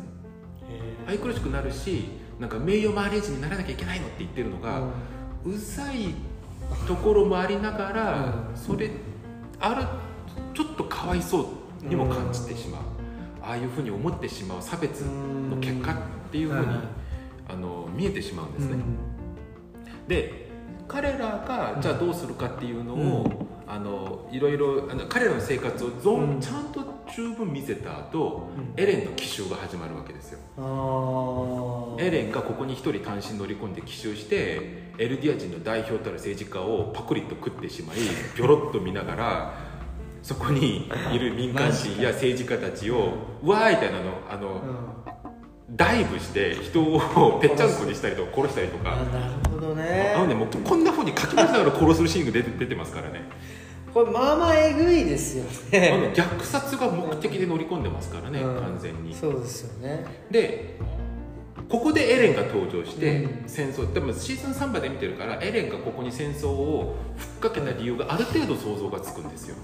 [1.08, 4.82] へ愛くるしくなるしなんか名誉マーレ人にならなきゃいけないのって言ってるのーが、
[5.46, 6.14] うざい
[6.86, 8.54] ところもありながら、うん。
[8.54, 8.90] それ
[9.60, 9.86] ある
[10.52, 12.80] ちょっとかわいそうにも感じてしまう、
[13.42, 15.96] ああいうふうに思ってしまう差別の結果っ
[16.30, 16.82] ていうふうに、うん。
[17.46, 20.08] あの見えてしまうんですね、うん。
[20.08, 20.48] で
[20.88, 26.40] 彼らがじゃあどうするかっていうのを、あのいろいろあの彼らの生活をぞん、うん。
[26.40, 26.82] ちゃんと
[27.14, 28.82] 十分見せた後、うん。
[28.82, 30.38] エレンの奇襲が始まるわけですよ。
[31.98, 37.96] エレンがここに一人単身乗り込んで奇襲してエルディア人の代表たる政治家をパクリと食ってしまい
[38.36, 39.54] ギョロッと見ながら
[40.22, 44.62] そこにいる民間人や政治家たちをうわーみたいなのあの、
[45.70, 48.92] ダイブして人をぺっちゃんこにしたりとか殺したりとか。
[48.92, 50.14] あなるほどね。
[50.16, 53.22] あのねもうこんなふうにかき回しながら殺すシーンが出て出てますからね。
[53.92, 58.62] これまあまあえぐいですよあのね虐殺が目的で乗り込んでますからね、うん。
[58.62, 59.14] 完全に。
[59.14, 60.04] そうですよね。
[60.30, 60.78] で
[61.68, 63.48] ここでエレンが登場してうん。
[63.48, 69.56] 戦争、でもシーズン3まで見てるからエレンがここに戦争をふっかけた理由がある程度想像がつくんですよ。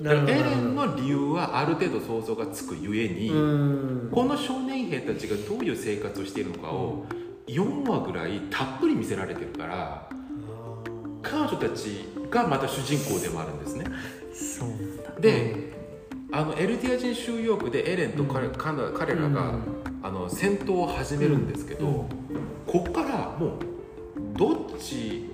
[0.00, 4.10] だからエレンの理由はある程度想像がつくゆえに、うん。
[4.12, 7.06] この少年兵たちがどういう生活をしているのかを
[7.46, 10.08] 4話ぐらいたっぷり見せられてるから
[11.22, 13.84] 彼女たちがまた主人公でもあるんですね。
[15.20, 15.72] で、
[16.32, 22.06] あのエルディア人収容区でエレンと彼,、彼彼らが、うんあの戦闘を始めるんですけど、うん。
[22.66, 23.58] こっからもう
[24.36, 25.30] どっち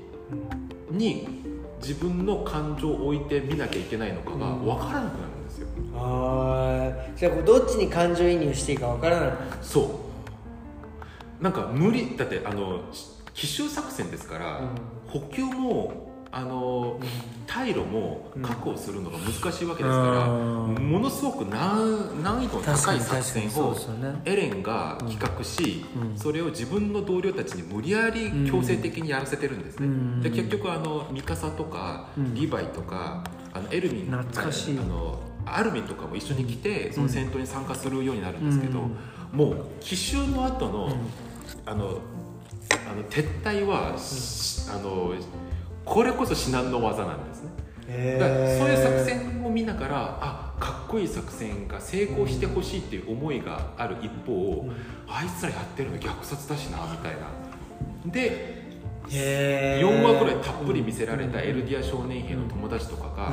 [0.93, 1.43] に
[1.83, 9.33] 自分の感情を置いて見なきゃいけないのかが分からなくなるんですよ、あーじゃあこうどっちに感情移入していいかわからない。
[9.61, 10.01] そ
[11.41, 11.43] う。
[11.43, 12.83] なんか無理だってあの
[13.35, 14.61] 奇襲作戦ですから、
[15.09, 17.01] 補給もあの
[17.47, 20.75] 退路も確保するのが難しいわけですから、うん。
[20.91, 23.77] ものすごく難難易度の高い作戦を
[24.25, 26.17] エレンが企画し、うん。
[26.17, 30.21] それを自分の同僚たちに無理やり強制的にやらせてるんですね、うん。
[30.23, 32.35] で結局あのミカサとか、うん。
[32.35, 34.79] リヴァイとかあのエルミン懐かしい。
[34.79, 39.37] あのアルミンとかも一緒に来てその戦闘に参加するようになるんですけど、うん。
[39.37, 40.93] もう奇襲の後の、うん。
[41.67, 41.99] あの
[42.89, 45.13] あの撤退は、しあの
[45.85, 47.51] これこそ至難の技なんですね。
[47.89, 48.59] へだからー。
[48.59, 54.69] そういう作戦を見ながらあかっこいい作戦が成功してほしいっていう思いがある一方、
[55.09, 58.13] あいつらやってるの虐殺だしなみたいな。
[58.13, 58.61] で
[59.11, 59.89] へー。
[59.89, 63.31] 4話ぐらいたっぷり見せられたエルディア少年兵の友達とかが、う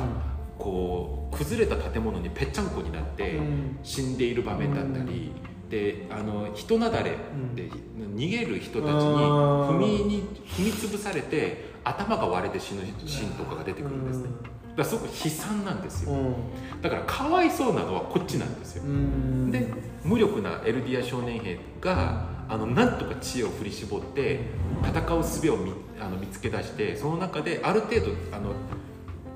[0.58, 3.78] こう崩れた建物にぺっちゃんこになってうん。
[3.82, 5.32] 死んでいる場面だったり、
[5.70, 7.10] であの人なだれ
[7.54, 14.28] で逃げる人たちに踏みに踏み潰されて頭が割れて死ぬシーンとかが出てくるんですね。
[14.76, 16.12] だからすごく悲惨なんですよ。
[16.12, 16.34] うん。
[16.82, 18.84] だからかわいそうなのはこっちなんですよ。
[18.84, 19.50] うん。
[19.50, 19.66] で
[20.04, 24.40] 無力なエルディア少年兵があのなんとか知恵を振り絞って
[24.82, 28.52] 戦う術を見あの見つけ出してその中である程度あの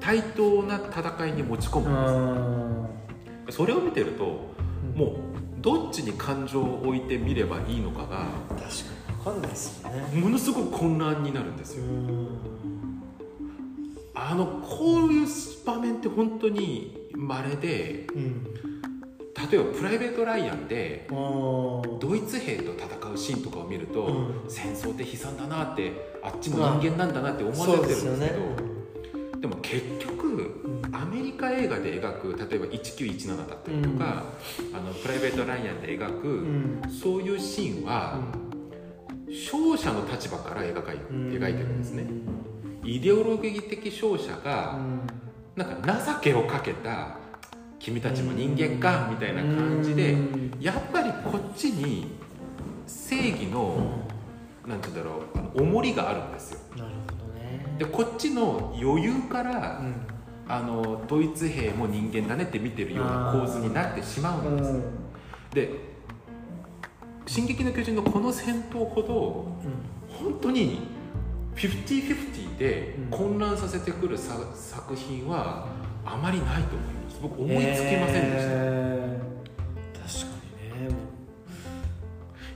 [0.01, 3.57] 対等な戦いに持ち込むんです。
[3.57, 4.25] それを見てると
[4.95, 5.17] もう
[5.61, 9.02] どっちに感情を置いてみればいいのかが確かに。
[9.02, 10.21] 分かんないですよね。
[10.21, 11.85] ものすごく混乱になるんですよ。
[11.85, 12.29] うん。
[14.15, 15.27] あのこういう
[15.65, 18.47] 場面って本当に稀でうん
[19.51, 21.83] 例えばプライベート・ライアンでド
[22.15, 24.45] イツ兵と戦うシーンとかを見ると、うん。
[24.49, 30.83] 戦争って悲惨だなってあっちも人間なんだなって思われてるんですけど、でも結局うん。
[30.95, 34.25] アメリカ映画で描く例えば1917だったりとか、
[34.73, 36.83] あのプライベート・ライアンで描く、うん。
[36.89, 38.21] そういうシーンは、
[39.33, 42.07] 勝者の立場から描かい描いてるんですね、
[42.85, 44.79] イデオロギー的勝者が、
[45.57, 47.17] なんか情けをかけた
[47.79, 50.57] 君たちも人間かみたいな感じでうん。
[50.61, 52.13] やっぱりこっちに
[52.87, 54.07] 正義の
[54.67, 56.61] なんて言うんだろうあの重りがあるんですよ。
[56.77, 57.77] なるほどね。
[57.79, 59.95] でこっちの余裕から、うん。
[60.49, 64.75] あのドイツ兵も人間だねって見てるような構図になってしまうんです、
[65.55, 65.92] で
[67.27, 69.47] 「進撃の巨人」のこの戦闘ほど
[70.09, 70.81] 本当に
[71.57, 73.19] 50-50でうん。
[73.19, 75.67] 混乱させてくるさ作品は
[76.05, 77.19] あまりないと思います。
[77.23, 80.37] 僕思いつきませんでした、へー確か
[80.81, 80.97] にね。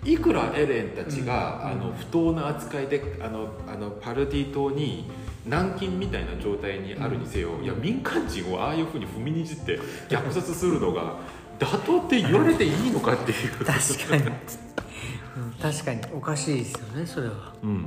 [0.05, 1.83] いくらエレンたちが、うん。
[1.83, 5.11] あの不当な扱いであのあのパルディ島に
[5.47, 11.19] 軟禁みたいな状態にあるにせよ、いや民間人をああいうふうに踏みにじって虐殺するのが
[11.59, 13.64] 妥当って言われていいのかっていう。
[13.64, 16.01] 確かに、うん確かに。
[16.14, 17.55] おかしいですよねそれは。
[17.62, 17.87] うん、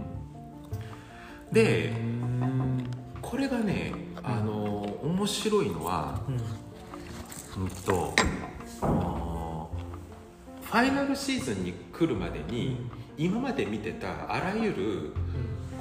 [1.52, 1.94] でう
[2.46, 2.90] ん
[3.22, 6.36] これがねあの面白いのはうん。
[7.64, 8.14] うんと
[8.78, 12.78] ファイナルシーズンに来るまでに、
[13.18, 15.14] 今まで見てたあらゆる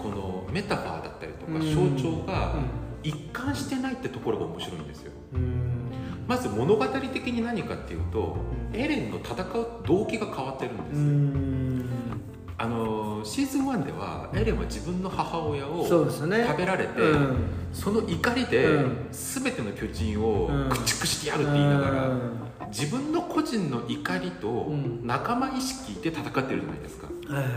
[0.03, 1.94] このメタファーだったりとかうん。
[1.96, 2.55] 象徴が
[3.03, 5.12] 一貫してないってところが面白いんですよ。
[5.35, 5.78] うん
[6.29, 8.37] まず物語的に何かっていうと
[8.73, 8.79] うん。
[8.79, 11.88] エレンの戦う動機が変わってるんです、うん
[12.61, 16.44] あのシーズン1ではエレンは自分の母親をそうですね。
[16.44, 17.37] 食べられて、うん。
[17.73, 19.09] その怒りでうん。
[19.12, 20.68] 全ての巨人をうん。
[20.68, 22.33] 駆逐してやるって言いながら、うん。
[22.68, 25.07] 自分の個人の怒りとうん。
[25.07, 27.07] 仲間意識で戦ってるじゃないですか。
[27.29, 27.53] はいはい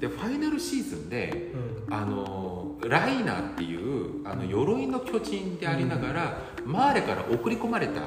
[0.00, 1.52] でファイナルシーズンで
[1.86, 1.94] うん。
[1.94, 8.00] あのライナーっていうあの鎧の巨人でありながら、マーレから送り込まれた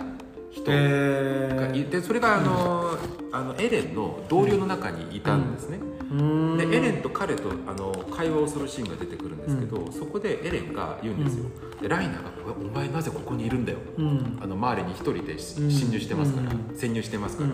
[0.51, 0.71] 人。
[0.71, 2.97] へがいてそれがあの,、
[3.31, 5.79] あのエレンの同僚の中にいたんですね、
[6.11, 6.57] うん。
[6.57, 11.45] でエレンと彼とあの会話をするシーンが出てくるんですけど、そこでエレンが言うんですよ、
[11.81, 14.39] でライナーが「お前なぜここにいるんだよ」うん。
[14.41, 16.75] あのマーレに一人で侵入してますから、うん。
[16.75, 17.49] 潜入してますから、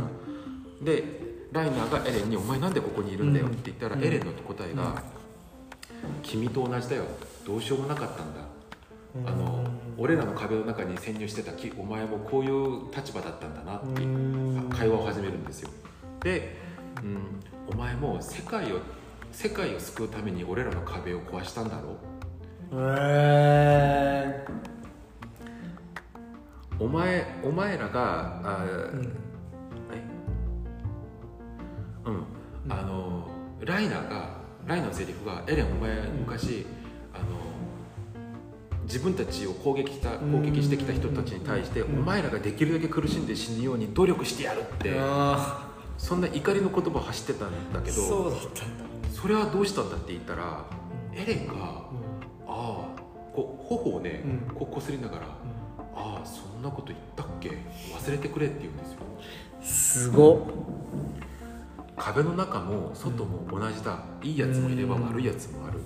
[0.81, 4.03] でライナーがエレンに「お前なんでここにいるんだよ」って言ったら、うん。
[4.03, 5.01] エレンの答えが、
[6.23, 7.03] 君と同じだよ。
[7.45, 8.41] どうしようもなかったんだ」
[9.25, 9.63] あの
[9.97, 14.69] 俺らの壁の中に潜入してたきお前もこういう立場だったんだなってうん。
[14.69, 15.69] 会話を始めるんですよ。
[16.21, 16.57] で、
[17.01, 17.19] うん、
[17.73, 18.79] お前も世界を
[19.31, 21.97] 世界を救うために俺らの壁を壊したんだろ
[22.73, 24.45] へ
[26.79, 29.17] お前お前らがあ、ーうん。
[29.93, 30.03] え？
[32.05, 32.23] うん。
[32.69, 33.27] あの
[33.61, 36.65] ライナーがライナーのセリフが「エレンお前昔、
[38.85, 41.99] 自分たちを攻撃した攻撃してきた人たちに対して、うん。
[41.99, 45.67] お前らができるだけ苦しんで死ぬように努力してやる」ってあ
[45.97, 48.85] そんな怒りの言葉を発してたんだけどそうだったんだ。
[49.11, 50.65] それはどうしたんだって言ったら
[51.13, 51.53] エレンが
[52.47, 53.01] 「ああ
[53.33, 54.55] こう頬をね、うん。
[54.55, 55.27] こうこすりながら
[55.95, 57.49] 「ああそんなこと言ったっけ？
[57.49, 60.09] 忘れてくれ」って言うんですよ。
[60.09, 60.37] すごっ。
[61.97, 64.03] 壁の中も外も同じだ。
[64.21, 65.79] いいやつもいればうん悪いやつもある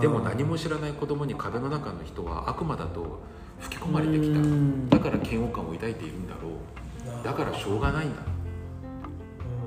[0.00, 3.22] でも何も知らない子供に壁の中の人は悪魔だと
[3.60, 4.30] 吹き込まれてき
[4.90, 4.98] た。
[4.98, 6.50] だから嫌悪感を抱いているんだろ
[7.20, 7.24] う。
[7.24, 8.22] だからしょうがないんだ。
[8.22, 8.24] っ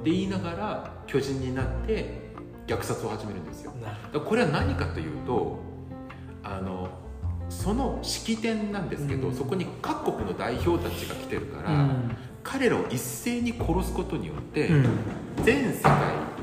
[0.03, 2.21] て言いながら巨人になって
[2.67, 3.73] 虐殺を始めるんですよ。
[4.25, 5.59] これは何かというと
[6.43, 6.89] あの
[7.49, 9.35] その式典なんですけど、うん。
[9.35, 12.15] そこに各国の代表たちが来てるから、うん。
[12.43, 14.85] 彼らを一斉に殺すことによって、うん。
[15.43, 15.93] 全世界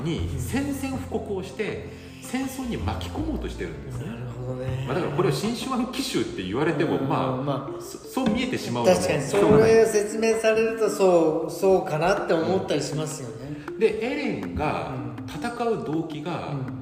[0.03, 4.85] に宣戦布告をして戦争に巻き込もうとしてるんですね、なるほどね。
[4.87, 9.21] まあ、だからこれを新手腕奇襲って言われても、うんまあ、まそそう見えてしまう確かに。
[9.23, 13.57] それを説明されるとそうそうかなって思ったりしますよね。
[13.77, 15.11] でエレンがうん。
[15.27, 16.81] 戦う動機が、うん。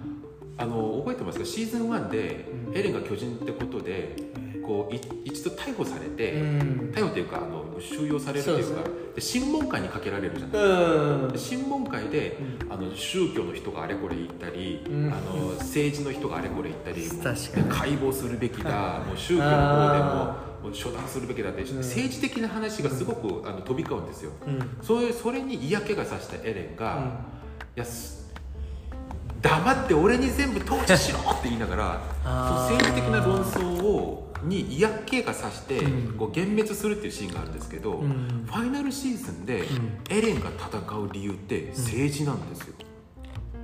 [0.58, 1.46] あの覚えてますか？
[1.46, 2.78] シーズン1で、うん。
[2.78, 4.16] エレンが巨人ってことで
[4.70, 6.92] こうい一度逮捕されて、うん。
[6.94, 8.84] 逮捕というかあの収容されるというか
[9.16, 11.32] で審問会にかけられるじゃないうん。
[11.32, 12.38] で審問会で、
[12.70, 15.12] あの宗教の人があれこれ言ったり、うん。
[15.12, 17.02] あの政治の人があれこれ言ったり
[17.68, 21.78] 解剖するべきだもう宗教の方でもあもう処断するべきだって、ん。
[21.78, 24.32] 政治的な話がすごくあの飛び交うんですよ。
[24.46, 24.78] うん。
[24.84, 27.04] そういうそれに嫌気がさしたエレンが、うん。
[27.06, 27.10] い
[27.78, 28.29] やす
[29.42, 32.36] 黙って俺に全部統治しろって言いながらその
[32.70, 36.18] 政治的な論争をに嫌気がさして、うん。
[36.18, 38.46] こう幻滅するっていうシーンがあるんですけど、うん。
[38.46, 39.66] ファイナルシーズンで、ん。
[40.10, 42.74] エレンが戦う理由って政治なんですよ、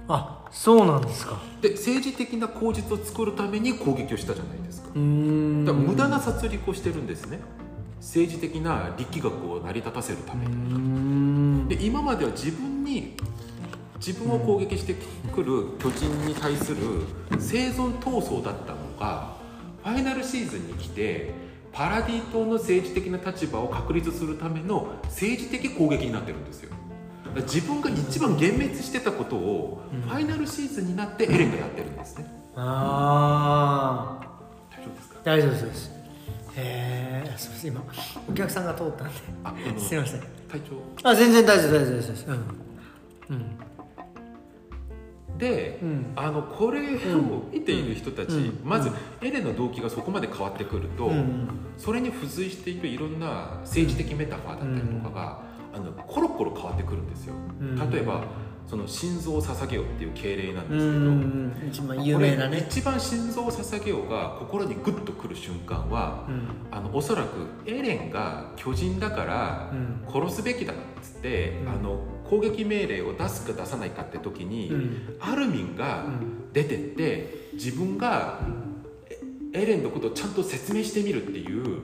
[0.07, 1.41] あそうなんですか。
[1.61, 4.87] で政治的な口実を作るために攻撃をしたじゃないですか。
[4.87, 5.03] だから
[5.73, 7.39] 無駄な殺戮をしてるんですね。
[7.99, 11.67] 政治的な力学を成り立たせるために、ん。
[11.67, 13.15] で今までは自分に
[14.05, 14.93] 自分を攻撃して
[15.33, 16.77] くる巨人に対する
[17.39, 19.35] 生存闘争だったのが
[19.83, 21.33] ファイナルシーズンに来て
[21.73, 26.71] パラディ島の政治的な立場を確立するための政治的攻撃になってるんですよ。
[27.47, 30.01] 自分が一番幻滅してたことをうん。
[30.01, 32.27] ファイナルシーズンになってエレンがやってるんですね。
[32.55, 34.21] あ
[35.23, 35.91] 大丈夫です
[36.55, 38.05] へえすみません。
[38.05, 39.13] 今お客さんが通ったんで。
[39.43, 40.21] あすいません。
[40.47, 42.25] 体調あ全然大丈夫大丈夫です。
[42.27, 42.33] うん。
[43.31, 43.74] うん
[45.37, 46.13] で、うん。
[46.15, 48.59] あのこれを見ている人たち、うん。
[48.63, 48.89] まず
[49.21, 51.49] エレンの動機がそこまで変わってくると、うん。
[51.77, 55.41] それに付随しているいろんな政治的メタファーだったりとかが、
[55.73, 57.33] あのコロコロ変わってくるんですよ。
[57.59, 57.91] うん。
[57.91, 58.23] 例えば
[58.67, 61.69] その心臓を捧げようっていう敬礼なんうですけど、ん。
[61.69, 66.47] 一番ねこれ一番心臓を捧げようが心にグッとくる瞬間はうん。
[66.71, 70.05] あのおそらくエレンが巨人だからうん。
[70.11, 71.69] 殺すべきだっつって、うん。
[71.69, 71.99] あの
[72.29, 75.17] 攻撃命令を出すか出さないかって時に、うん。
[75.19, 76.05] アルミンが
[76.53, 78.39] 出てって自分が
[79.53, 81.81] エレンのことをちゃんと説明してみるっていう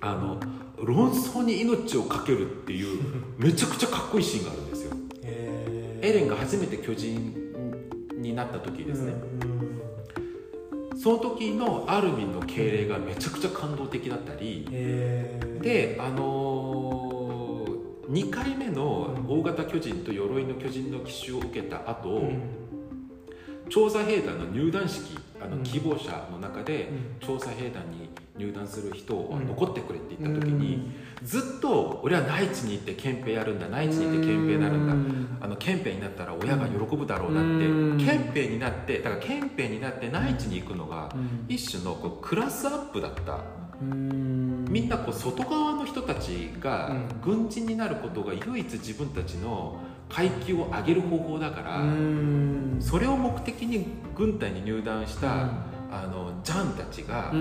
[0.00, 0.40] あの
[0.76, 3.00] 論争に命を懸けるっていう
[3.38, 4.96] めちゃくちゃかっこいいシーンがあるんですよ。
[6.02, 7.34] エレンが初めて巨人
[8.16, 9.12] になった時ですね、
[10.96, 14.66] その時のアルミンの敬礼がめちゃくちゃ感動的だったり
[15.60, 17.09] であのー、
[18.10, 22.28] 2回目の大型巨人と鎧の巨人の奇襲を受けた後、
[23.68, 26.90] 調査兵団の入団式あのうん希望者の中で
[27.20, 29.46] 調査兵団に入団する人をうん。
[29.46, 30.90] 残ってくれって言った時に、
[31.22, 37.98] ずっと俺は内地に行って憲兵やるんだ内地に行って憲兵になるんだ、あの憲兵になったら親が喜ぶだろうなって、うん。
[37.98, 41.14] 憲兵になってだから憲兵になって内地に行くのが
[41.48, 43.44] 一種のこうクラスアップだった
[44.70, 51.82] みんなこう外側の人たちが軍人になることが唯一自分たちの階級を上げる方法だから、
[52.80, 55.48] それを目的に軍隊に入団した、
[55.92, 57.32] あのジャンたちが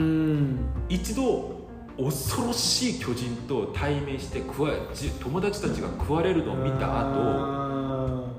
[0.89, 8.29] 一度恐ろしい巨人と対面して食わじ友達たちが食われるのを見た後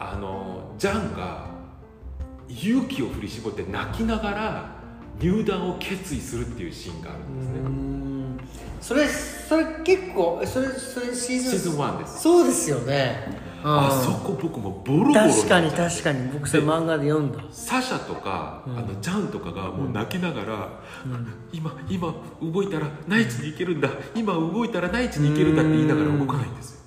[0.00, 1.46] あのジャンが
[2.48, 4.76] 勇気を振り絞って泣きながら
[5.20, 8.11] 入団を決意するっていうシーンがあるんですね。
[8.82, 11.50] それそれ結構それそれシーズン。
[11.52, 12.20] シーズン1です。
[12.20, 13.40] そうですよね。
[13.64, 15.14] あそこ僕もボロボロ。
[15.14, 16.28] 確かに確かに。
[16.32, 17.38] 僕それ漫画で読んだ。
[17.52, 18.78] サシャとか、うん。
[18.78, 20.68] あのジャンとかがもう泣きながら、
[21.52, 22.12] 今今
[22.42, 23.88] 動いたら内地に行けるんだ。
[24.16, 26.82] 今動いたら内地に行けるんだって言いながら動かないんですよ。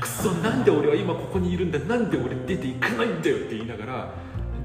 [0.00, 4.14] くそなんで俺は今ここにいるんだなんで俺出ていかないんだよって言いながら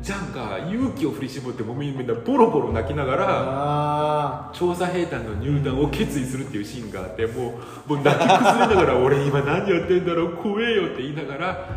[0.03, 11.69] ジャンが勇気を振り絞ってもみみんなボロボロ泣きながらあ調査兵団の入団を決意するっていうシーンがあってもうもう泣き崩れながら俺今何やってんだろう怖えよって言いながら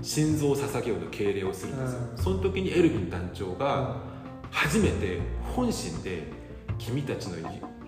[0.00, 2.16] 心臓を捧げようの敬礼をするんですよ、うん。
[2.16, 3.96] その時にエルヴィン団長が
[4.50, 5.20] 初めて
[5.54, 6.32] 本心で
[6.78, 7.36] 君たちの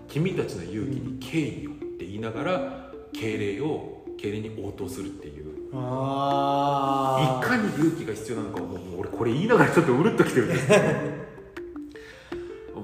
[0.07, 5.44] 君たちの勇気に敬意をって言いながら敬礼を敬礼に応答するっていう
[5.77, 10.83] あいかに勇気が必要なのかもう俺これ言いながらちょっとうるっときてるんですけど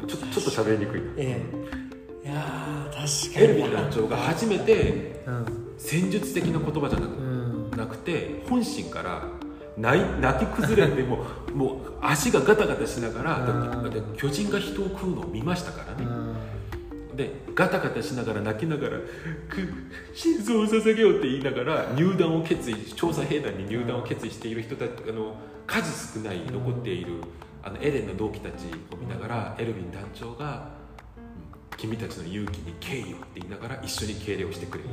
[0.07, 1.41] ちょっとちょっと喋りにくいなえ
[2.23, 2.27] え。
[2.27, 3.45] いやー確かに。
[3.45, 5.45] エルヴィン団長が初めてうん。
[5.77, 7.71] 戦術的な言葉じゃなくうん。
[7.77, 9.23] なくて本心から
[9.77, 10.03] 泣
[10.39, 13.83] き崩れてもうもう足がガタガタしながらうん。
[13.83, 16.05] だって巨人が人を食うのを見ましたからね
[17.21, 18.97] でガタガタしながら泣きながら
[19.47, 19.71] 「く
[20.15, 25.35] 心臓を捧げよう」って言いながら入団を決意調査兵団に入団を決意している人たちあの
[25.67, 27.13] 数少ない残っている
[27.63, 28.53] あのエレンの同期たち
[28.91, 30.71] を見ながらエルヴィン団長が
[31.15, 34.89] 「うん君たちの勇気に敬意を」って言いながら一緒に敬礼をしてくれる。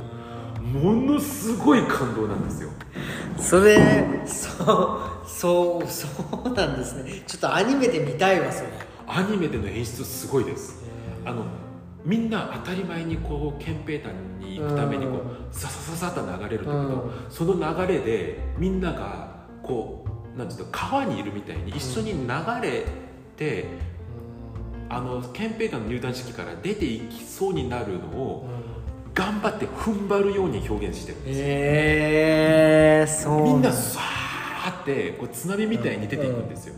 [0.61, 2.69] ものすごい感動なんですよ。
[3.37, 6.07] それそうそうそ
[6.45, 7.23] うなんですね。
[7.25, 8.69] ちょっとアニメで見たいわそれ。
[9.07, 10.83] アニメでの演出すごいです。
[11.25, 11.45] あの
[12.05, 15.21] みんな当たり前にこう憲兵団に行くためにこ
[15.51, 17.11] うささささっと流れるんだけど、うん。
[17.29, 17.53] その
[17.85, 22.27] 流れでみんながこうなんていうの川にいるみたいに一緒に流
[22.61, 22.85] れ
[23.35, 23.65] て、
[24.89, 28.47] あの憲兵団の入団式から出ていきそうになるのを
[29.13, 31.39] 頑張って踏ん張るように表現してるんです。
[31.41, 36.75] ええそうみんなださーってこう津波みたいに出ていくんですよ、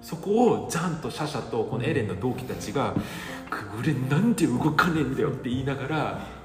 [0.00, 2.94] そこをジャンとシャシャとこのエレンの同期たちが
[3.39, 3.39] 「く
[3.78, 6.40] 俺なんで動かねえんだよ」って言いながら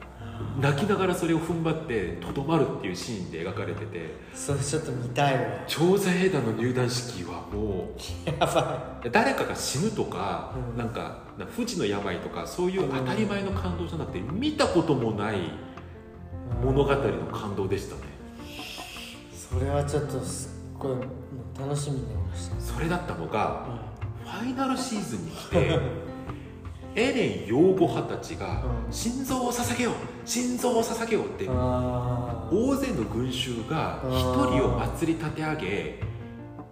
[0.59, 5.41] 泣きながらそれを踏ん張ってとどまるっていうシーンで描かれててそれちょっと見たいわ。
[5.67, 7.89] 調査兵団の入団式はも
[8.25, 10.77] やばう誰かが死ぬとか、うん。
[10.77, 15.49] なんかな不治の病とかそういう当たり前の感動じゃなくて見たこともないい
[16.63, 18.01] 物語の感動でしたね。
[19.33, 20.97] それはちょっとすっごい
[21.57, 22.59] 楽しみになりました。
[22.59, 23.65] それだったのが
[24.23, 25.79] ファイナルシーズンに来て
[26.95, 28.93] エレン養護派たちがうん。
[28.93, 29.93] 心臓を捧げよう
[30.25, 35.99] 心臓を捧げようってあ大勢の群衆が一人を祭り立て上げ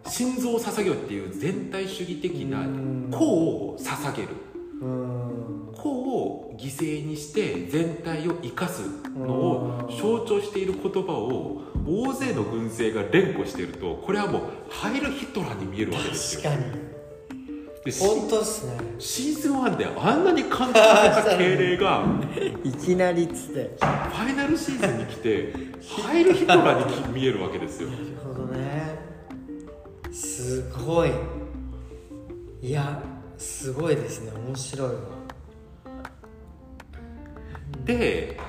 [0.08, 3.10] 心臓を捧げようっていう全体主義的なうん。
[3.12, 3.26] 個
[3.72, 4.30] を捧げる。
[4.82, 5.74] うん。
[5.76, 8.84] 個を犠牲にして全体を生かす
[9.18, 16.52] のを象徴している言葉を大勢の軍勢が連呼しているとこれはもうハイル・ヒトラーに見えるわけですよ
[17.92, 18.78] 本当っすね。
[18.98, 22.06] シーズン1であんなに簡単な敬礼が
[22.64, 23.76] いきなりっつって。
[23.78, 25.54] ファイナルシーズンに来て
[26.02, 27.90] ハイル・ヒトラーに見えるわけですよ。
[27.90, 28.98] なるほどね。
[30.12, 31.12] すごい。
[32.62, 33.02] いや
[33.38, 34.32] すごいですね。
[34.48, 34.96] 面白いわ。
[37.84, 38.40] で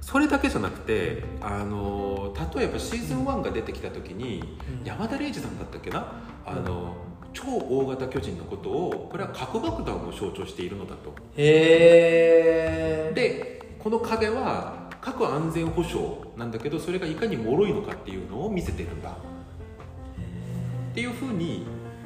[0.00, 4.44] それだけじゃなくてあの例えばシーズン1が出てきた時に、
[4.80, 4.86] うん。
[4.86, 6.22] 山田礼二さんだったっけな？
[6.46, 6.94] あの、
[7.32, 11.10] 超大型巨人のことをこれは核爆弾を象徴しているのだと。
[11.36, 16.06] へえでこの壁は核安全保障
[16.36, 19.10] なんだけどそれがいかに脆いのかっていうのを見せてるんだ。
[19.10, 21.64] っていうふうに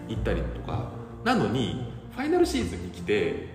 [0.09, 1.05] 言ったりとか。
[1.25, 3.49] なのにファイナルシーズンに来て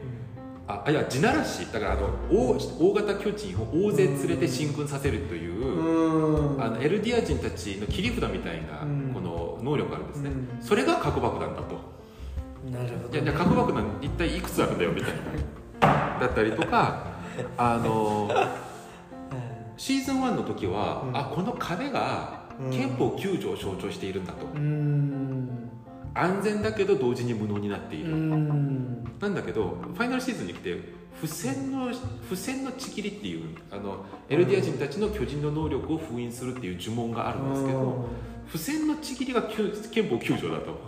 [0.67, 6.63] あいや地ならしだからあの大大型巨人を大勢連れて進軍させるというう、ん。
[6.63, 8.85] あのエルディア人たちの切り札みたいな
[9.63, 10.61] 能力があるんですね、うん。
[10.61, 11.89] それが核爆弾だと。
[12.69, 15.11] なるほどいやじゃあ核爆弾一体いくつあるんだよみたい
[15.81, 16.19] な。
[16.19, 17.05] だったりとか
[17.57, 18.29] あの
[19.77, 21.17] シーズン1の時は、うん。
[21.17, 22.71] あこの壁がうん。
[22.71, 25.71] 憲法9条を象徴しているんだと、うん。
[26.13, 29.03] 安全だけど同時に無能になっている、うん。
[29.19, 38.07] なんだけどファイナルシーズンに来て付箋の付箋のちぎりっていうあのエルディア人たちの巨人の能力を封印するっていう呪文があるんですけど
[38.51, 39.71] 付箋のちぎりが憲
[40.09, 40.79] 法9条だと。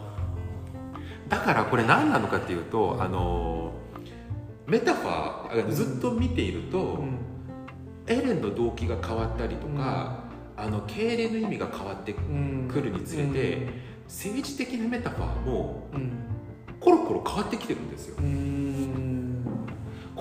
[1.29, 3.73] だからこれ何なのかっていうとあの
[4.67, 7.17] メタファーずっと見ていると、うん。
[8.07, 10.23] エレンの動機が変わったりとか、
[10.57, 12.69] あの敬礼の意味が変わってうん。
[12.71, 13.67] くるにつれて、
[14.05, 16.11] 政治的なメタファーもうん。
[16.79, 18.15] コロコロ変わってきてるんですよ。
[18.17, 19.10] うん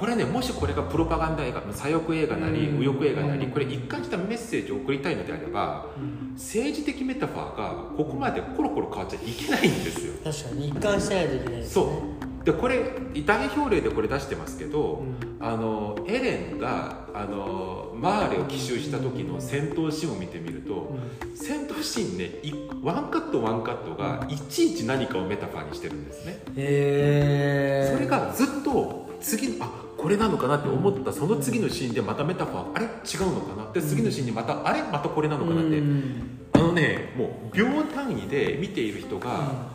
[0.01, 2.79] これねもしこれがプロパガンダ映画左翼映画なりうん。
[2.79, 3.53] 右翼映画なりうん。
[3.53, 6.33] これ一貫したメッセージを送りたいのであればうん。
[6.33, 10.15] 政治的メタファーがここまでコロコロ変わっちゃいけないんですよ。
[10.25, 11.85] 確かに一貫しないといけないですね。
[11.85, 12.03] そ
[12.43, 12.45] う。
[12.47, 12.81] でこれ
[13.27, 15.37] 代表例でこれ出してますけど、うん。
[15.39, 20.95] あのエレンがあのマーレを奇襲した時の戦闘シーンを見てみると
[21.35, 26.41] 戦闘シーンねいワンカットワンカットがいちいち何かをメタファーにしてるんですね。
[26.57, 32.87] へえそれがずっと次あこれなのかなって思ったその次のシーンでまたメタファーあれ？
[32.87, 32.89] 違
[33.29, 33.73] うのかな？
[33.73, 34.83] で次のシーンにまたあれ？
[34.83, 35.79] またこれなのかなって。
[35.79, 36.39] うん。
[36.53, 39.69] あのねもう秒単位で見ている人が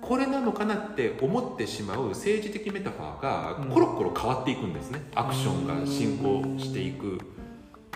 [0.00, 3.68] これなのかなって思ってしまう政治的メタファーがうん。
[3.70, 5.00] コロコロ変わっていくんですね。
[5.14, 7.18] アクションが進行していく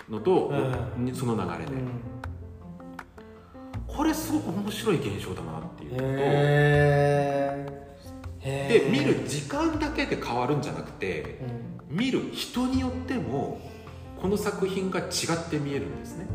[0.09, 0.51] のとう
[1.15, 1.73] その流れで。
[1.73, 1.89] うん。
[3.87, 7.77] これすごく面白い現象だなっていうのと
[8.47, 11.39] で見る時間だけで変わるんじゃなくて
[11.89, 11.97] うん。
[11.97, 13.61] 見る人によっても
[14.21, 16.25] この作品が違って見えるんですね、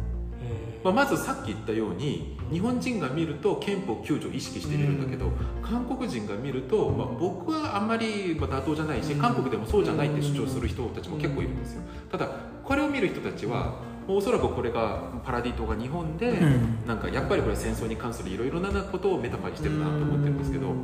[0.83, 5.31] まあ、まずさっき言ったように日本人が見ると憲法9条を意識して見るんだけど、
[5.63, 9.21] 韓国人が見ると、まあ、僕はあんまりまあ妥当じゃないし、うん。
[9.21, 11.83] 韓国でもそうじゃないって主張する人たちも結構いるんですよ。
[12.11, 12.29] ただ
[12.63, 13.75] これを見る人たちは
[14.09, 16.87] おそらくこれがパラディ島が日本で、うん。
[16.87, 20.75] なんかやっぱりこれ戦争に関するいろいろなことをメタファーにしてるなと思ってるんですけど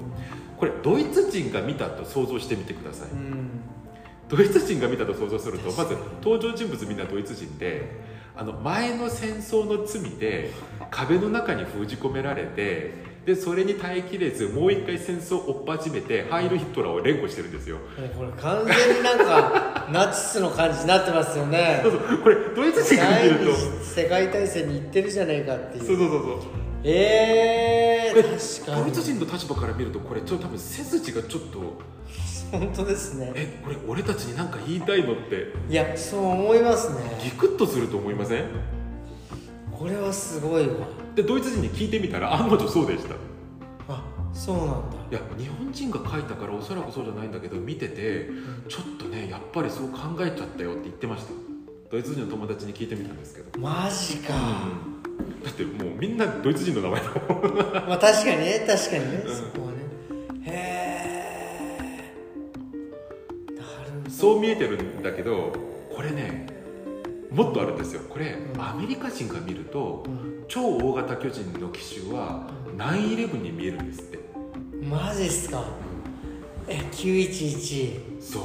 [0.57, 3.11] これドイツ人が見たと想像してみてください。
[3.11, 3.61] うん。
[4.29, 8.01] ドイツ人が見たと想像するとまず登場人物みんなドイツ人で
[8.37, 10.53] あの前の戦争の罪で
[10.91, 17.77] 壁の中に封じ込められてでそれに耐えきれずもう一回戦争を追っ始めてハイル・ヒットラーを連呼してるんですよ。
[18.17, 21.81] これ完全になんか ナチスの感じになってますよね。
[21.83, 22.19] そうそう。
[22.21, 23.53] これドイツ人が見第ると。
[23.85, 25.85] 世界大戦に行ってるじゃねえかっていう。
[25.85, 26.33] そうそうそうそう。
[26.85, 28.85] ええー、確かに。
[28.85, 31.59] ドイツ人の立場から見るとこれちょっと多分背筋がちょっと。
[32.51, 33.31] 本当ですね。
[33.35, 35.53] えこれ俺たちに何か言いたいのって。
[35.69, 38.45] いやそう思いますギねクッとすると思いません？
[39.79, 40.89] これはすごいわ。
[41.15, 43.15] でドイツ人に聞いてみたら案の定そうでした。
[43.89, 44.03] あ
[44.33, 44.97] そうなんだ。
[45.11, 48.29] いや日本人が書いたからおそらくそうじゃないんだけど見てて
[48.69, 51.33] ちょっとねやっぱりそう考えちゃったよって言ってました。
[51.91, 57.87] ドイツ人の友達に聞いてみたんですけど、マジか、うん、だってもうみんなドイツ人の名前だもん。
[57.89, 59.35] まあ確かにね確かにね、うん。
[59.35, 59.79] そこはね。
[60.45, 60.51] へ
[63.55, 65.53] えそう見えてるんだけど
[65.95, 66.58] これね
[67.31, 68.01] もっとあるんですよ。
[68.09, 68.61] これ、うん。
[68.61, 70.45] アメリカ人が見るとうん。
[70.49, 74.19] 超大型巨人の奇襲は9-11に見えるんですって。
[74.83, 75.65] マジっすか？
[76.69, 78.43] え911そう。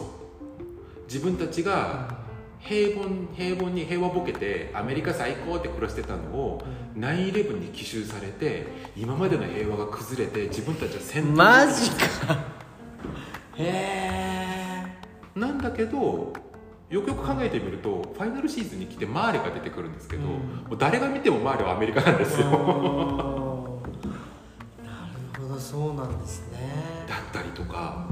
[1.07, 2.21] 自分たちが
[2.59, 6.61] 平凡平凡に平和ボケてアメリカ最高って暮らしてたのを
[6.97, 8.67] 9-11に奇襲されて
[8.97, 12.33] 今までの平和が崩れて自分たちは戦闘にマジか。
[13.57, 14.85] へ
[15.35, 16.33] えなんだけど
[16.93, 20.29] よくよく考えてみるとファイナルシーズンに来てマーレが出てくるんですけど、うん。
[20.29, 20.37] も
[20.73, 22.45] う誰が見てもマーレはアメリカなんですよ。
[22.45, 22.59] なる
[25.41, 26.59] ほどそうなんですね。
[27.09, 28.07] だったりとか。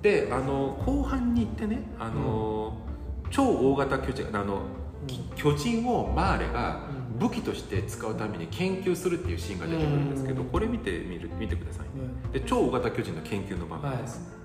[0.00, 2.78] であの後半に行ってねあの、
[3.30, 4.62] 超大型巨人あの
[5.36, 7.18] 巨人をマーレがうん。
[7.18, 10.48] 武器として使うために研究するっていうシーンが出てくるんですけど、うん。
[10.48, 12.08] これ見てみる見てくださいね。
[12.32, 14.37] で超大型巨人の研究の場面です、破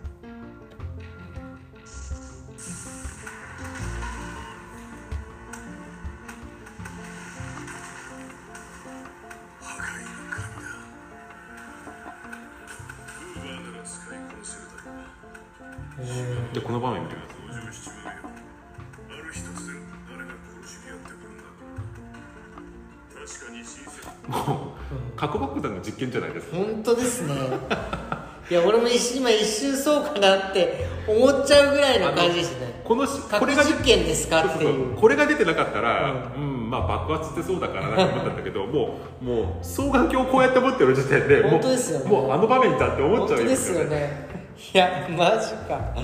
[29.64, 44.28] 瞬今一瞬そうかなって思っちゃうぐらいの感じですねこのこれが実験ですかっていうこれが出てなかったら、うんまあ爆発してそうだからなと思ったんだけどもうもう双眼鏡をこうやって持ってる時点でもう本当ですよねもうあの場面だって思っちゃうん当ですよね
[44.74, 45.96] いやマジか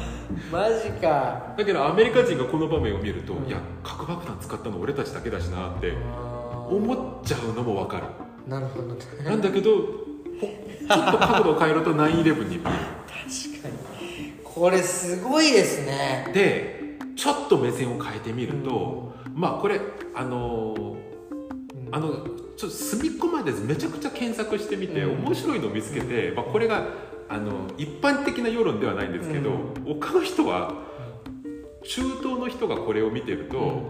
[0.51, 5.93] マジかだけどアメリカ人がこの場面を見ると、うんいや核爆弾使ったの俺たちだけだしなって
[6.69, 8.03] 思っちゃうのも分かる
[8.47, 13.08] なるほど確なんだけどちょっと角度を変えると9-11に見える
[13.61, 13.75] かに。
[14.43, 16.29] これすごいですね。
[16.33, 19.79] でちょっと目線を変えてみると、まあこれ
[20.15, 20.99] あのー
[21.91, 22.09] あの
[22.55, 25.25] ちょっと隅っこまでめちゃくちゃ検索してみて、うん。
[25.25, 26.87] 面白いのを見つけて、まあ、これが
[27.27, 29.51] あの一般的な世論ではないんですけど、
[29.85, 30.73] 他の人は
[31.83, 33.89] 中東の人がこれを見てると、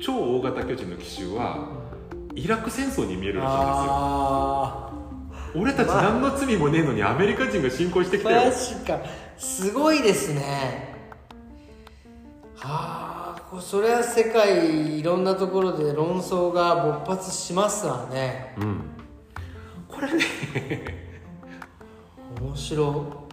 [0.00, 1.70] 超大型巨人の奇襲は
[2.34, 4.99] イラク戦争に見えるらしいんあですよ
[5.54, 8.50] 俺たち何の罪もねえのにアメリカ人が侵攻してきーたよ。
[8.50, 9.00] マジか。
[9.36, 10.90] すごいですね。
[12.56, 18.54] はあそれは世界いろんなところで論争が勃発しますわね。
[18.58, 18.80] うん。
[19.88, 20.24] これね。
[22.40, 23.28] 面白。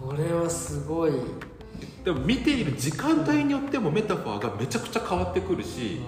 [0.00, 1.12] これはすごい。
[2.04, 6.00] でも見ている時間帯によってもメタファーがめちゃくちゃ変わってくるし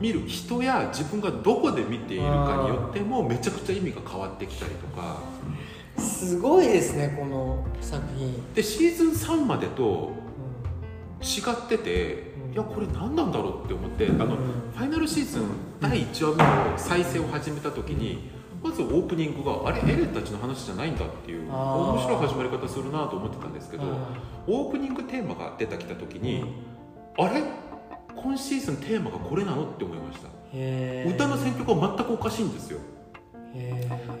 [0.00, 5.20] 見る人や自分がどこで見ているかによってもめちゃくちゃ意味が変わってきたりとか。
[5.98, 10.12] すごいですねこの作品、でシーズン3までと
[11.20, 12.52] 違っててうん。
[12.52, 15.42] いやこれ何なんだろうって思ってあのうんファイナルシーズン
[15.80, 18.30] 第1話目の再生を始めた時に
[18.62, 23.96] まずオープニングがあれエレンたちの話じゃないんだっていう面白い始まり方するなと思ってたんですけどうん。
[24.46, 26.44] オープニングテーマが出てきた時に
[27.18, 27.42] あれ？
[28.22, 30.28] 今シーズンテーマがこれなのって思いました。
[31.08, 32.80] 歌の選曲は全くおかしいんですよ。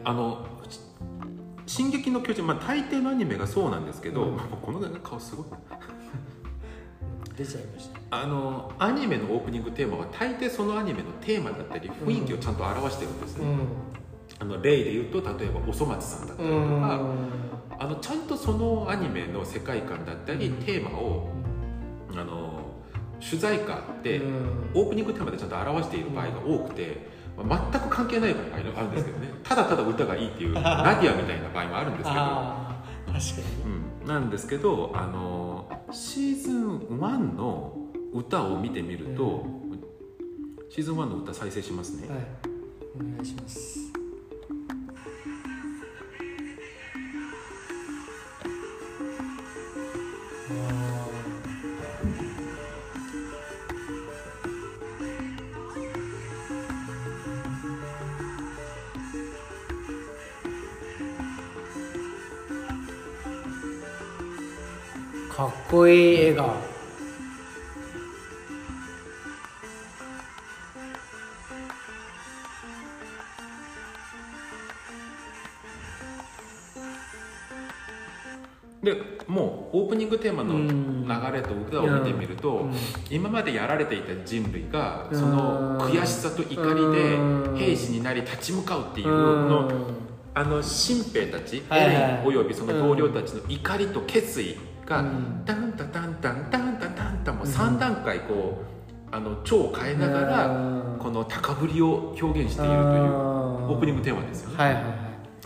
[0.04, 0.46] あの
[1.66, 4.36] 「進撃の巨人」まあ大抵のアニメがそうなんですけど、うん。
[4.36, 5.58] まあこの顔すごいな。
[7.36, 8.00] 出ちゃいました。
[8.10, 13.46] あのアニメのオープニングテーマは大抵そのアニメのテーマだったり雰囲気をちゃんと表してるんですね、
[14.40, 16.80] あの例で言うと例えばおそ松さんだったりとうん。
[16.80, 17.00] か、
[17.78, 21.28] あのちゃんとそのアニメの世界観だったり、テーマを
[22.16, 22.57] あの
[23.20, 24.70] 取材歌で、うん。
[24.74, 29.32] オープニングテーマでちゃんと表している場合が多くて、まあ全く関係ない場合があるんですけどね。
[29.42, 32.78] ただただ歌がいいっていうナディアみたいな場合もあるんですけど、確か
[34.02, 37.76] うん、なんですけどあのシーズン1の
[38.12, 39.46] 歌を見てみると、
[40.70, 42.18] シーズン1の歌再生しますね、にはい。
[42.96, 43.87] お願いします
[65.38, 66.52] かっこいい映画
[78.82, 78.94] で
[79.28, 81.06] もうオープニングテーマのうん。
[81.06, 82.74] 流れと歌を見てみると、うん。
[83.08, 85.20] 今までやられていた人類がうん。
[85.20, 87.54] その悔しさと怒うん。
[87.54, 89.48] りで兵士になり立ち向かうっていううん。
[89.48, 89.70] の
[90.34, 91.62] あの新兵たち、
[92.24, 94.56] およびその同僚たちの怒りと決意
[94.88, 95.42] が、うん。
[95.44, 98.62] タンタタンタンタンタタンタンもう3段階こ
[99.12, 102.82] うあの調を変えながら、うんこの高ぶりを表現しているという
[103.70, 104.56] オープニングテーマですよね。
[104.56, 104.90] はいはいは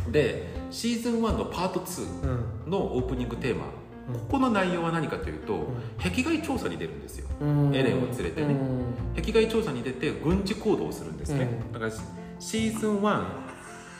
[0.08, 0.12] い。
[0.12, 2.22] でシーズン1のパート2
[2.64, 2.70] うん。
[2.70, 3.66] のオープニングテーマ
[4.12, 5.68] ここの内容は何かというと、
[6.02, 7.28] 壁外調査に出るんですよ。
[7.40, 7.74] うん。
[7.74, 8.46] エレンを連れてね。
[8.46, 8.94] うん。
[9.14, 11.72] 壁外調査に出て軍事行動をするんですね、うん。
[11.72, 11.92] だから
[12.40, 13.24] シーズン1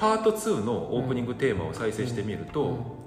[0.01, 3.02] パート2のオープニングテーマを再生してみると、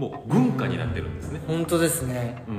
[0.00, 2.42] もう軍歌になってるんですね、本当ですね。
[2.48, 2.54] うん。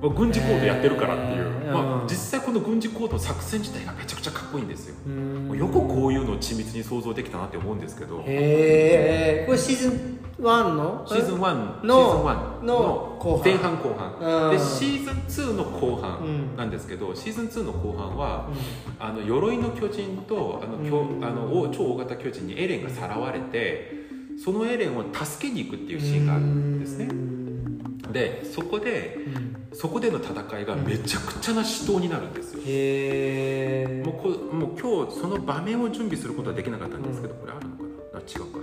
[0.00, 2.08] まあ軍事行動やってるからっていう、へーまあ、うん。
[2.08, 4.94] 実際この軍事行動作戦自体がめちゃくちゃかっこいいんですよ、
[5.54, 8.20] よくこういうのを緻密に想像できたなって思うんですけど。
[8.20, 11.04] へえこれシーズン1の？
[11.06, 13.44] シーズン1のシーズン1の後半。
[13.44, 14.48] 前半後半。
[14.48, 14.56] うん。
[14.56, 16.56] でシーズン2の後う半ん。
[16.56, 18.48] なんですけど、シーズン2の後半は、
[18.98, 21.24] あの鎧の巨人とあの,、巨うん。
[21.24, 24.03] あの大超大型巨人にエレンがさらわれて
[24.42, 27.08] そのエレンを助けに行くっていうシーンがあるんですね。
[28.12, 29.18] でそこで
[29.72, 32.60] そこでの戦いがめちゃくちゃな死闘になるんですよ。
[32.64, 37.82] へえもうこもう今日その場面を準備することはできなかったんですけど、これあるのか
[38.12, 38.18] な？
[38.18, 38.58] あ違うか。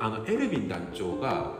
[0.00, 1.54] あのエルヴィン団長が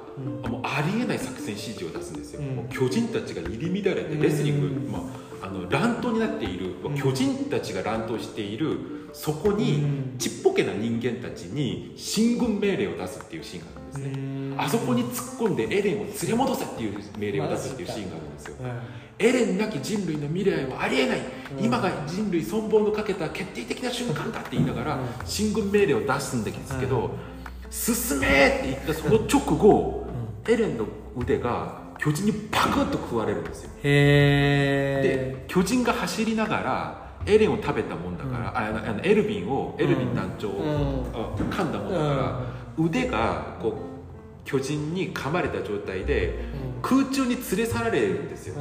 [0.49, 2.57] もうありえない作戦指示を出すんですよ、うん。
[2.57, 4.93] もう巨人たちが入り乱れてレスリング、うん。
[4.93, 4.99] ま
[5.41, 6.95] あ、あの乱闘になっている、うん。
[6.95, 8.79] 巨人たちが乱闘している
[9.15, 9.87] そこに、う
[10.17, 10.19] ん。
[10.19, 18.57] ちっぽけな人間たちに進軍命令を出すっていうシーンがあるんですね、あそこに突っ込んでエレンを連れ戻せっていう命令を出すっていうシーンがあるんですよ。
[19.19, 21.21] エレンなき人類の未来はありえない、
[21.59, 21.65] うん。
[21.65, 25.01] 今が人類存亡のかけた決定的な瞬間だって言いながら、うん。
[25.25, 27.11] 進軍命令を出すんですけど、
[27.71, 30.07] 進めって言ったその直後、
[30.49, 30.87] エレンの
[31.17, 33.71] 腕が巨人にパクッと食われるんですよ。
[33.85, 42.41] へで巨人が走りながらエレンを食べたもんだから、ああのエルヴィンをエルヴィン団長を、噛んだもんだから、
[42.77, 43.95] 腕がこう
[44.45, 46.39] 巨人に噛まれた状態で
[46.83, 48.55] 空中に連れ去られるんですよ。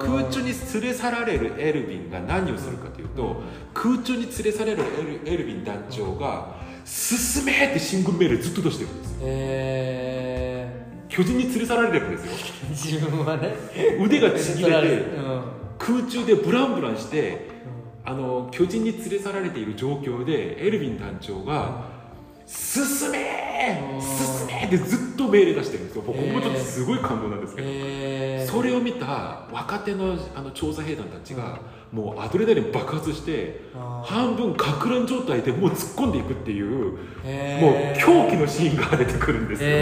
[0.00, 3.42] 空中に連れ去られるエルヴィンが何をするかというと
[3.74, 6.56] 空中に連れ去られるエルエルヴィン団長が
[6.86, 9.18] 「進め!」って進軍命令ずっと出してるんですよ。
[9.22, 12.32] へ巨人に連れ去られるんですよ。
[12.64, 13.54] え 自分はね。
[14.02, 14.86] 腕がちぎれて
[15.16, 15.42] うん。
[15.78, 17.57] 空中でブランブランして
[18.04, 21.84] あの巨人に連れ去られている状況でエルヴィン団長が
[22.46, 23.78] 「進め!
[23.94, 26.02] うん進め!」ってずっと命令出してるんですよ。
[26.06, 27.68] 僕ここちょっとすごい感動なんですけど。
[27.68, 31.58] へえそれを見た若手のあの調査兵団たちが
[31.92, 33.60] もうアドレナリン爆発して
[34.02, 39.72] 半分か乱状態でもう突っ込んでいくっていうもうへー狂気のシーンが出てくるんですよ、へ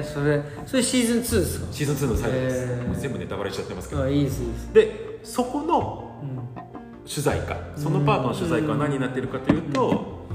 [0.00, 1.66] えそれそれシーズン2ですか？
[1.72, 4.02] シーズン2の最後です、もう全部ネタバレしちゃってますけど。
[4.02, 4.72] あいいですいいです。
[4.72, 6.73] でそこのうん
[7.06, 10.26] 主題歌そのパートの主題歌は何になっているかというと、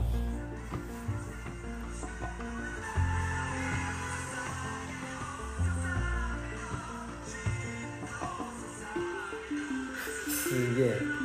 [10.27, 11.18] すげえ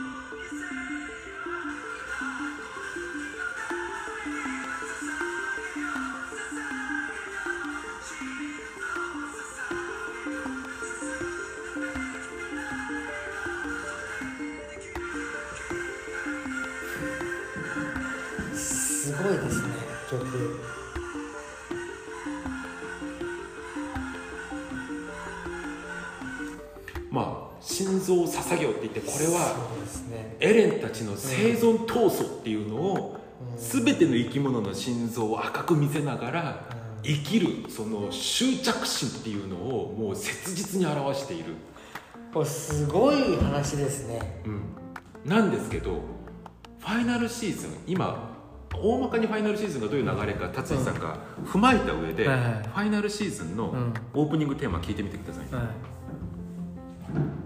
[28.05, 29.57] あ心臓を捧げようって言ってこれは
[30.41, 33.21] エレンたちの生存闘争っていうのを
[33.57, 36.65] 全ての生き物の心臓を赤く見せながら
[37.03, 41.55] 生きるその執着心っていうのをもう切実に表している、
[42.33, 44.41] これすごい話ですね。
[44.47, 44.63] うん、
[45.25, 46.01] なんですけど
[46.79, 48.33] ファイナルシーズン今
[48.75, 53.95] 大まかにファイナルシーズンがどういう流れか達治さんが踏まえた上で、ファイナルシーズンのうん。
[54.15, 57.44] オープニングテーマ聞いてみてください、はい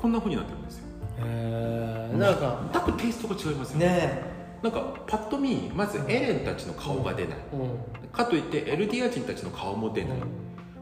[0.00, 0.84] こんな風になってるんですよ。
[1.18, 4.22] えー、なんか全くテイストが違いますよね。
[4.62, 7.38] なんかパッと見まずエレンたちの顔が出ない。
[7.52, 8.08] えうん。
[8.10, 10.24] かといってエルディア人たちの顔も出ない、うん。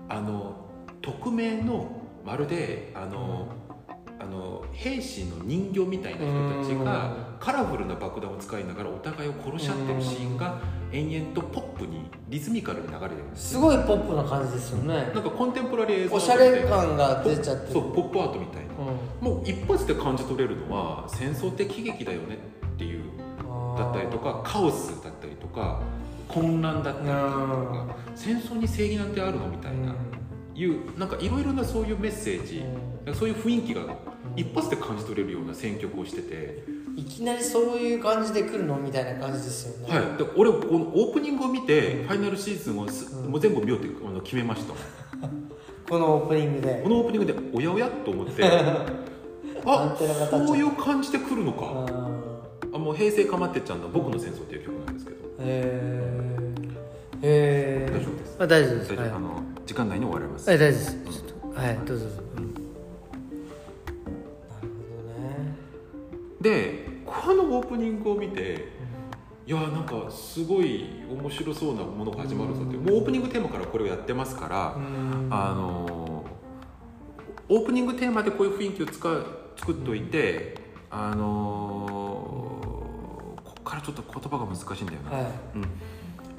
[0.08, 0.56] あの
[1.02, 3.48] 匿名のまるであの、
[3.88, 10.58] ああの兵士の人形みたいな人たちがカラフルな爆弾を使いながらお互いを殺し合ってるシーンが
[10.92, 15.10] 延々とポップにリズミカルに流れてるんですすごいポップな感じですよね。
[15.14, 18.72] なんかコンテンポラリー映像おしゃれ感が出ちゃってるそうポップアートみたいな。
[18.78, 23.02] うんもう一発で感じ取れるのは戦争って喜劇だよねっていう
[23.76, 25.80] だったりとかカオスだったりとか
[26.28, 29.94] 混乱だったりとか戦争に正義なんてあるのみたいな。
[30.54, 32.64] いうなんかいろいろなそういうメッセージ。
[33.14, 33.82] そういう雰囲気が
[34.34, 36.64] 一発で感じ取れるような選曲をしてて、
[36.96, 39.94] いきなりそういう感じで来るのみたいな感じですよね。
[39.94, 43.30] はい、で俺このオープニングを見てファイナルシーズンをす、うん。
[43.30, 44.72] もう全部見ようってあの決めました
[45.88, 46.80] このオープニングで。
[46.82, 48.42] このオープニングでおやおやと思って。
[49.68, 55.16] アあンテナが立っちゃうこういう感じで来るのあかーあもう平成かまってっちゃんの「僕の戦争」っていう曲なんですけど。
[55.40, 56.66] へー。
[57.22, 57.92] へー。
[57.92, 58.36] 大丈夫です。
[58.38, 58.88] あ大丈夫です。
[58.90, 59.16] はい大丈夫。
[59.16, 60.92] あの時間内に終わります、はい大丈夫です。
[60.92, 61.78] ちょっとはい。
[61.84, 62.56] どうぞどうぞ、うん、なる
[64.60, 65.56] ほどね。
[66.40, 68.68] でこのオープニングを見て
[69.46, 75.28] いやなんかすごい面白そうなものが始まるぞってもうオープニングテーマからこれをやってますから、うん。
[75.30, 76.24] あの
[77.48, 79.24] オープニングテーマでこういう雰囲気を使う
[79.56, 80.56] 作っといて
[80.90, 81.86] あの
[83.44, 85.26] ここからちょっと言葉が難しいんだよな、はい。
[85.54, 85.64] うん。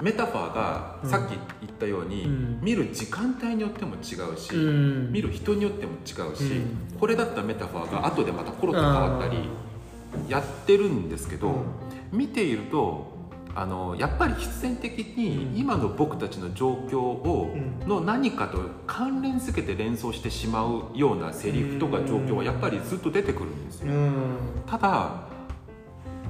[0.02, 1.10] メタファーがうん。
[1.10, 2.60] さっき言ったように、うん。
[2.60, 3.98] 見る時間帯によっても違
[4.32, 5.12] うし、うん。
[5.12, 6.98] 見る人によっても違うし、うん。
[7.00, 9.48] これだったメタファーが後でまたコロッと変わったり
[10.28, 11.64] やってるんですけど、
[12.12, 13.18] 見ていると
[13.54, 17.88] あのやっぱり必然的に今の僕たちの状況を、うん。
[17.88, 23.92] の何かと関連づけて連想してしまうようなセリフとか状況はやっぱりずっと出てくるんですよ。
[23.92, 24.36] うん。
[24.64, 25.22] ただ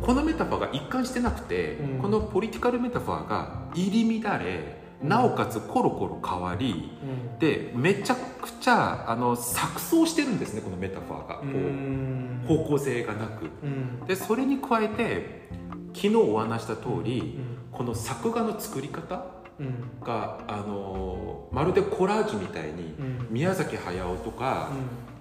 [0.01, 1.99] このメタファーが一貫してなくて、うん。
[1.99, 7.39] このポリティカルメタファーが入り乱れなおかつコロコロ変わりうん。
[7.39, 11.35] でめちゃくちゃあの錯綜してるんですねこのメタファーが。
[11.37, 12.41] こうん。
[12.45, 13.47] う方向性がなく。
[13.63, 14.07] うん。
[14.07, 15.49] でそれに加えて
[15.95, 17.77] 昨日お話した通りうん。
[17.77, 19.27] この作画の作り方
[19.61, 20.01] うん。
[20.05, 23.27] があのまるでコラージュみたいにうん。
[23.31, 24.71] 宮崎駿とか、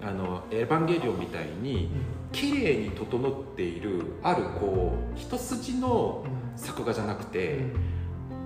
[0.02, 1.90] あのエヴァンゲリオンみたいに
[2.32, 6.24] 綺麗に整っているあるこう一筋の
[6.56, 7.60] 作画じゃなくて、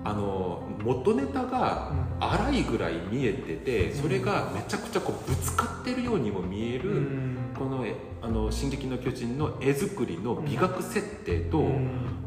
[0.05, 7.07] あの元ネタが荒いぐらい見えててそれがめちゃくちゃこうぶつかってるようにも見える、
[7.57, 11.63] このえあの「進撃の巨人」の絵作りの美学設定と、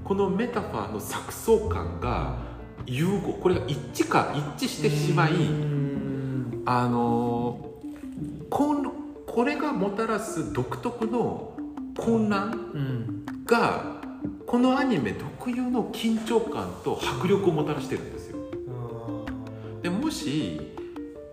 [0.05, 2.39] このメタファーの錯綜感が
[2.87, 5.33] 融合これが一致か一致してしまい、
[6.65, 7.73] あの
[8.49, 8.91] こん
[9.27, 11.53] これがもたらす独特の
[11.99, 13.96] 混乱が
[14.47, 18.39] このアニメ特有の緊張感と迫力をもたらしてるんですよ。
[19.83, 20.61] でもし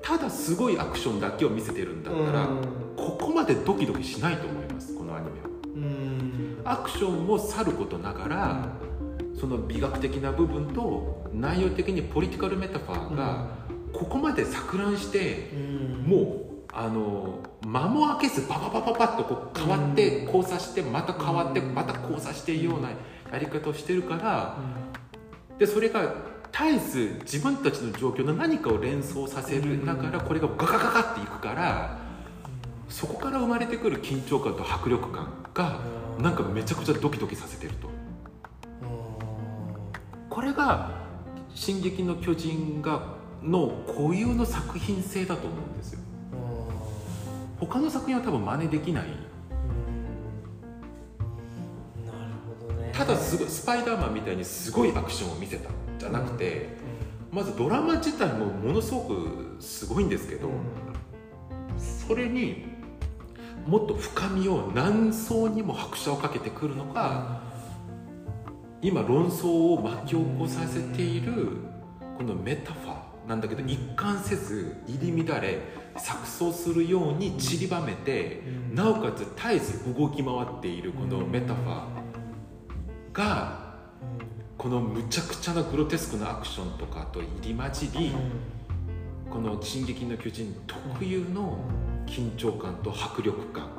[0.02, 2.48] ただすごいアクションだけを見せてるんだったら、
[2.98, 6.74] ここまでドキドキしないと思いますこのアニメは。
[6.74, 8.70] アクションもさることながら、
[9.40, 13.48] その美学的な部分と内容的にポリティカルメタファーが
[13.92, 15.52] ここまで錯乱して、
[16.06, 16.43] もう
[16.76, 22.90] あの間も開けずパパパパパッとこう変わって交差してまた変わってまた交差しているような
[23.32, 24.58] やり方をしてるから
[25.60, 26.16] でそれが
[26.52, 32.00] 絶えず自分たちの状況の何かを連想させるながらこれがガガガガっていくから
[32.90, 35.80] そこから生まれてくる緊張感と迫力感が
[36.20, 37.90] なんかめちゃくちゃドキドキさせてると。
[40.30, 40.90] これが
[41.54, 43.04] 「進撃の巨人」が
[43.44, 46.00] の固有の作品性だと思うんですよ
[47.66, 49.04] 他の作品は多分真似できない。
[49.04, 49.16] なる
[52.60, 52.92] ほどね。
[52.94, 56.70] ただすごいスパイダーマンみたいにすごいアクションを見せたじゃなくて、
[57.32, 60.50] まずドラマ自体もものすごくすごいんですけど、
[62.08, 62.66] それに
[63.66, 67.42] もっと深みを何層にも拍車をかけてくるのが、
[68.82, 71.58] 今論争を巻き起こさせている
[72.18, 72.83] このメタフ
[73.28, 75.60] なんだけど一貫せず入り乱れ
[75.96, 78.42] 錯綜するように散りばめて、
[78.74, 83.76] なおかつ絶えず動き回っているこのメタファーが
[84.58, 88.12] このむちゃくちゃなグロテスクなアクションとかと入り混じり、
[89.30, 91.58] この「進撃の巨人」特有の
[92.06, 93.70] 緊張感と迫力感。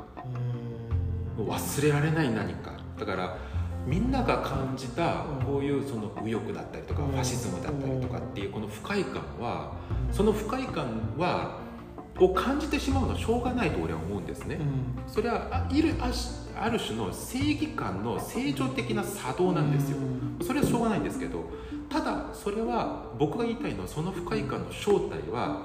[1.36, 2.72] 忘れられない何か。
[2.98, 3.36] だから
[3.86, 7.10] みんなが感じたこういうその右翼だったりとかうん。
[7.10, 9.72] ファシズムだったりとかっていうこの不快感は
[10.10, 11.58] その不快感は
[12.18, 14.60] を感じてしまうのはしょうがないと俺は思うんですね。
[15.06, 19.98] それはあいるあしある種の正義感の正常的な作動なんですよ。
[20.42, 21.50] それはしょうがないんですけど
[21.88, 25.62] ただそれは僕が言いたいのはその不快感の正体は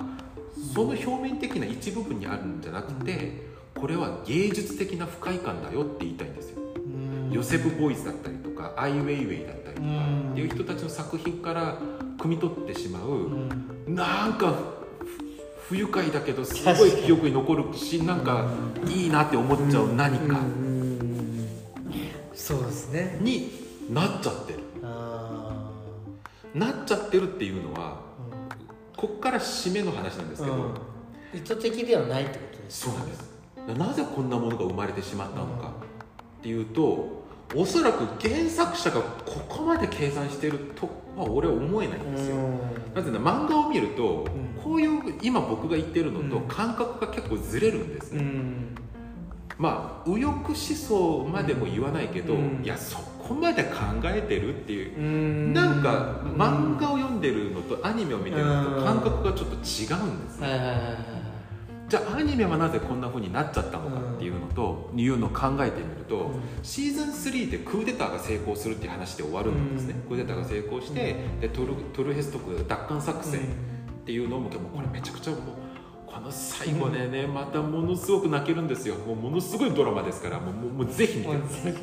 [0.73, 6.58] その表面的な一部分にあるんじゃなくてこれは芸術的な不快感だよって言いたいんですよ、うん
[7.31, 11.77] ヨセフ・ボイスだったりとかアイ・ウェイウェイだったりとか、うんっていう人たちの作品から
[12.17, 13.11] 汲み取ってしまう、う
[13.89, 13.95] ん。
[13.95, 14.53] なんか
[15.67, 18.49] ふ不愉快だけどすごい記憶に残るしなんか
[18.87, 20.39] いいなって思っちゃう何か。
[20.39, 21.47] うん
[22.33, 23.17] そうですね。
[23.21, 23.51] に
[23.89, 24.59] なっちゃってる。
[24.81, 25.69] あ
[26.55, 30.73] なっちゃってるっていうのはーこっから締めの話なんですけど、うん。
[31.37, 33.29] 意図的ではないってことですそうなんです。
[33.77, 35.73] なぜこんなものが生まれてしまったのか
[36.39, 37.19] っていうと
[37.55, 40.87] おそらく原作者がここまで計算してると
[41.17, 42.35] は俺は思えないんですよ、
[42.93, 44.63] なぜなら漫画を見ると、ん。
[44.63, 46.47] こういう今僕が言ってるのとうん。
[46.47, 48.75] 感覚が結構ずれるんですね、うん。
[49.57, 52.61] まあ右翼思想までも言わないけど、うん。
[52.63, 53.71] いやそこまで考
[54.05, 54.97] えてるっていう。
[54.97, 55.53] う、ん。
[55.53, 60.47] なんか漫画を読んでるのとアニメを見てるのと感覚がちょっと違うんですね、
[61.89, 66.31] じゃあアニメはなぜこんな風になっちゃったのかっていうのと、いうのを考えてみると、
[66.61, 70.09] シーズン3でクーデターが成功するっていう話で終わるんですね、うん。
[70.09, 73.43] クーデターが成功して、でトルトルヘストク奪還作戦っ
[74.05, 75.39] ていうのも、もうこれめちゃくちゃもう
[76.05, 78.93] この最後でね、またものすごく泣けるんですよ。
[78.95, 81.73] もうものすごいドラマですからもうもうもうぜひ見てください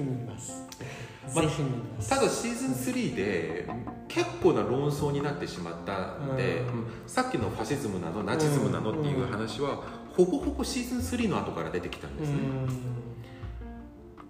[1.27, 2.09] ますまぜひ見ます。
[2.09, 3.69] ただシーズン3で
[4.09, 6.69] 結構な論争になってしまったんで、うん。
[6.69, 6.87] うん。
[7.07, 9.83] さっきのファシズムなのナチズムなのっていう話は、
[10.17, 12.39] ほぼほぼシーズン3の後から出てきたんですね、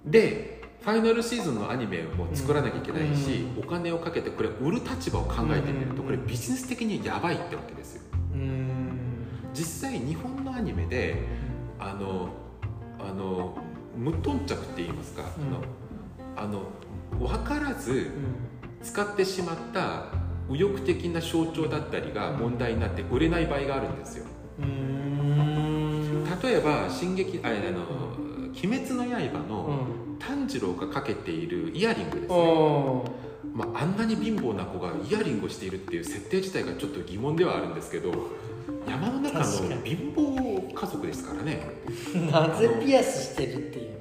[0.05, 6.07] でファイナルシーズンのアニメも作らなきゃいけないし、お金をかけてこれ売る立場を考えてみると、うん。
[6.07, 8.03] これビジネス的にやばいってわけですよ。
[8.35, 8.91] うん。
[9.53, 11.23] 実際日本のアニメで
[11.79, 12.31] あの
[12.99, 13.57] あの
[13.97, 15.63] 無頓着って言いますか、あの
[16.37, 16.63] あの
[17.13, 18.11] 分からず
[18.83, 20.07] 使ってしまった
[20.49, 24.27] 右翼的な象徴だったりが問題になって売れない場合があるんですよ。
[24.61, 26.25] うん。
[26.43, 27.57] 例えば「進撃」ああの
[28.57, 30.07] 「鬼滅の刃」のうん。
[30.19, 33.03] 炭治郎がかけているイヤリングですね、
[33.55, 38.13] まあ、あんなに貧乏な子がイヤリングをしているっていう設定自体がちょっと疑問ではあるんですけど
[38.89, 39.45] 山の中の
[39.85, 41.61] 貧乏家族ですからね。
[42.31, 43.96] なぜピアスしてるっていう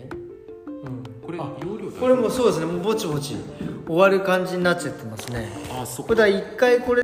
[1.36, 2.66] れあ容量これもそうですね。
[2.66, 3.36] もうぼちぼち
[3.88, 5.50] 終わる感じになっちゃってますね。
[5.72, 7.04] あそこれだ一回これ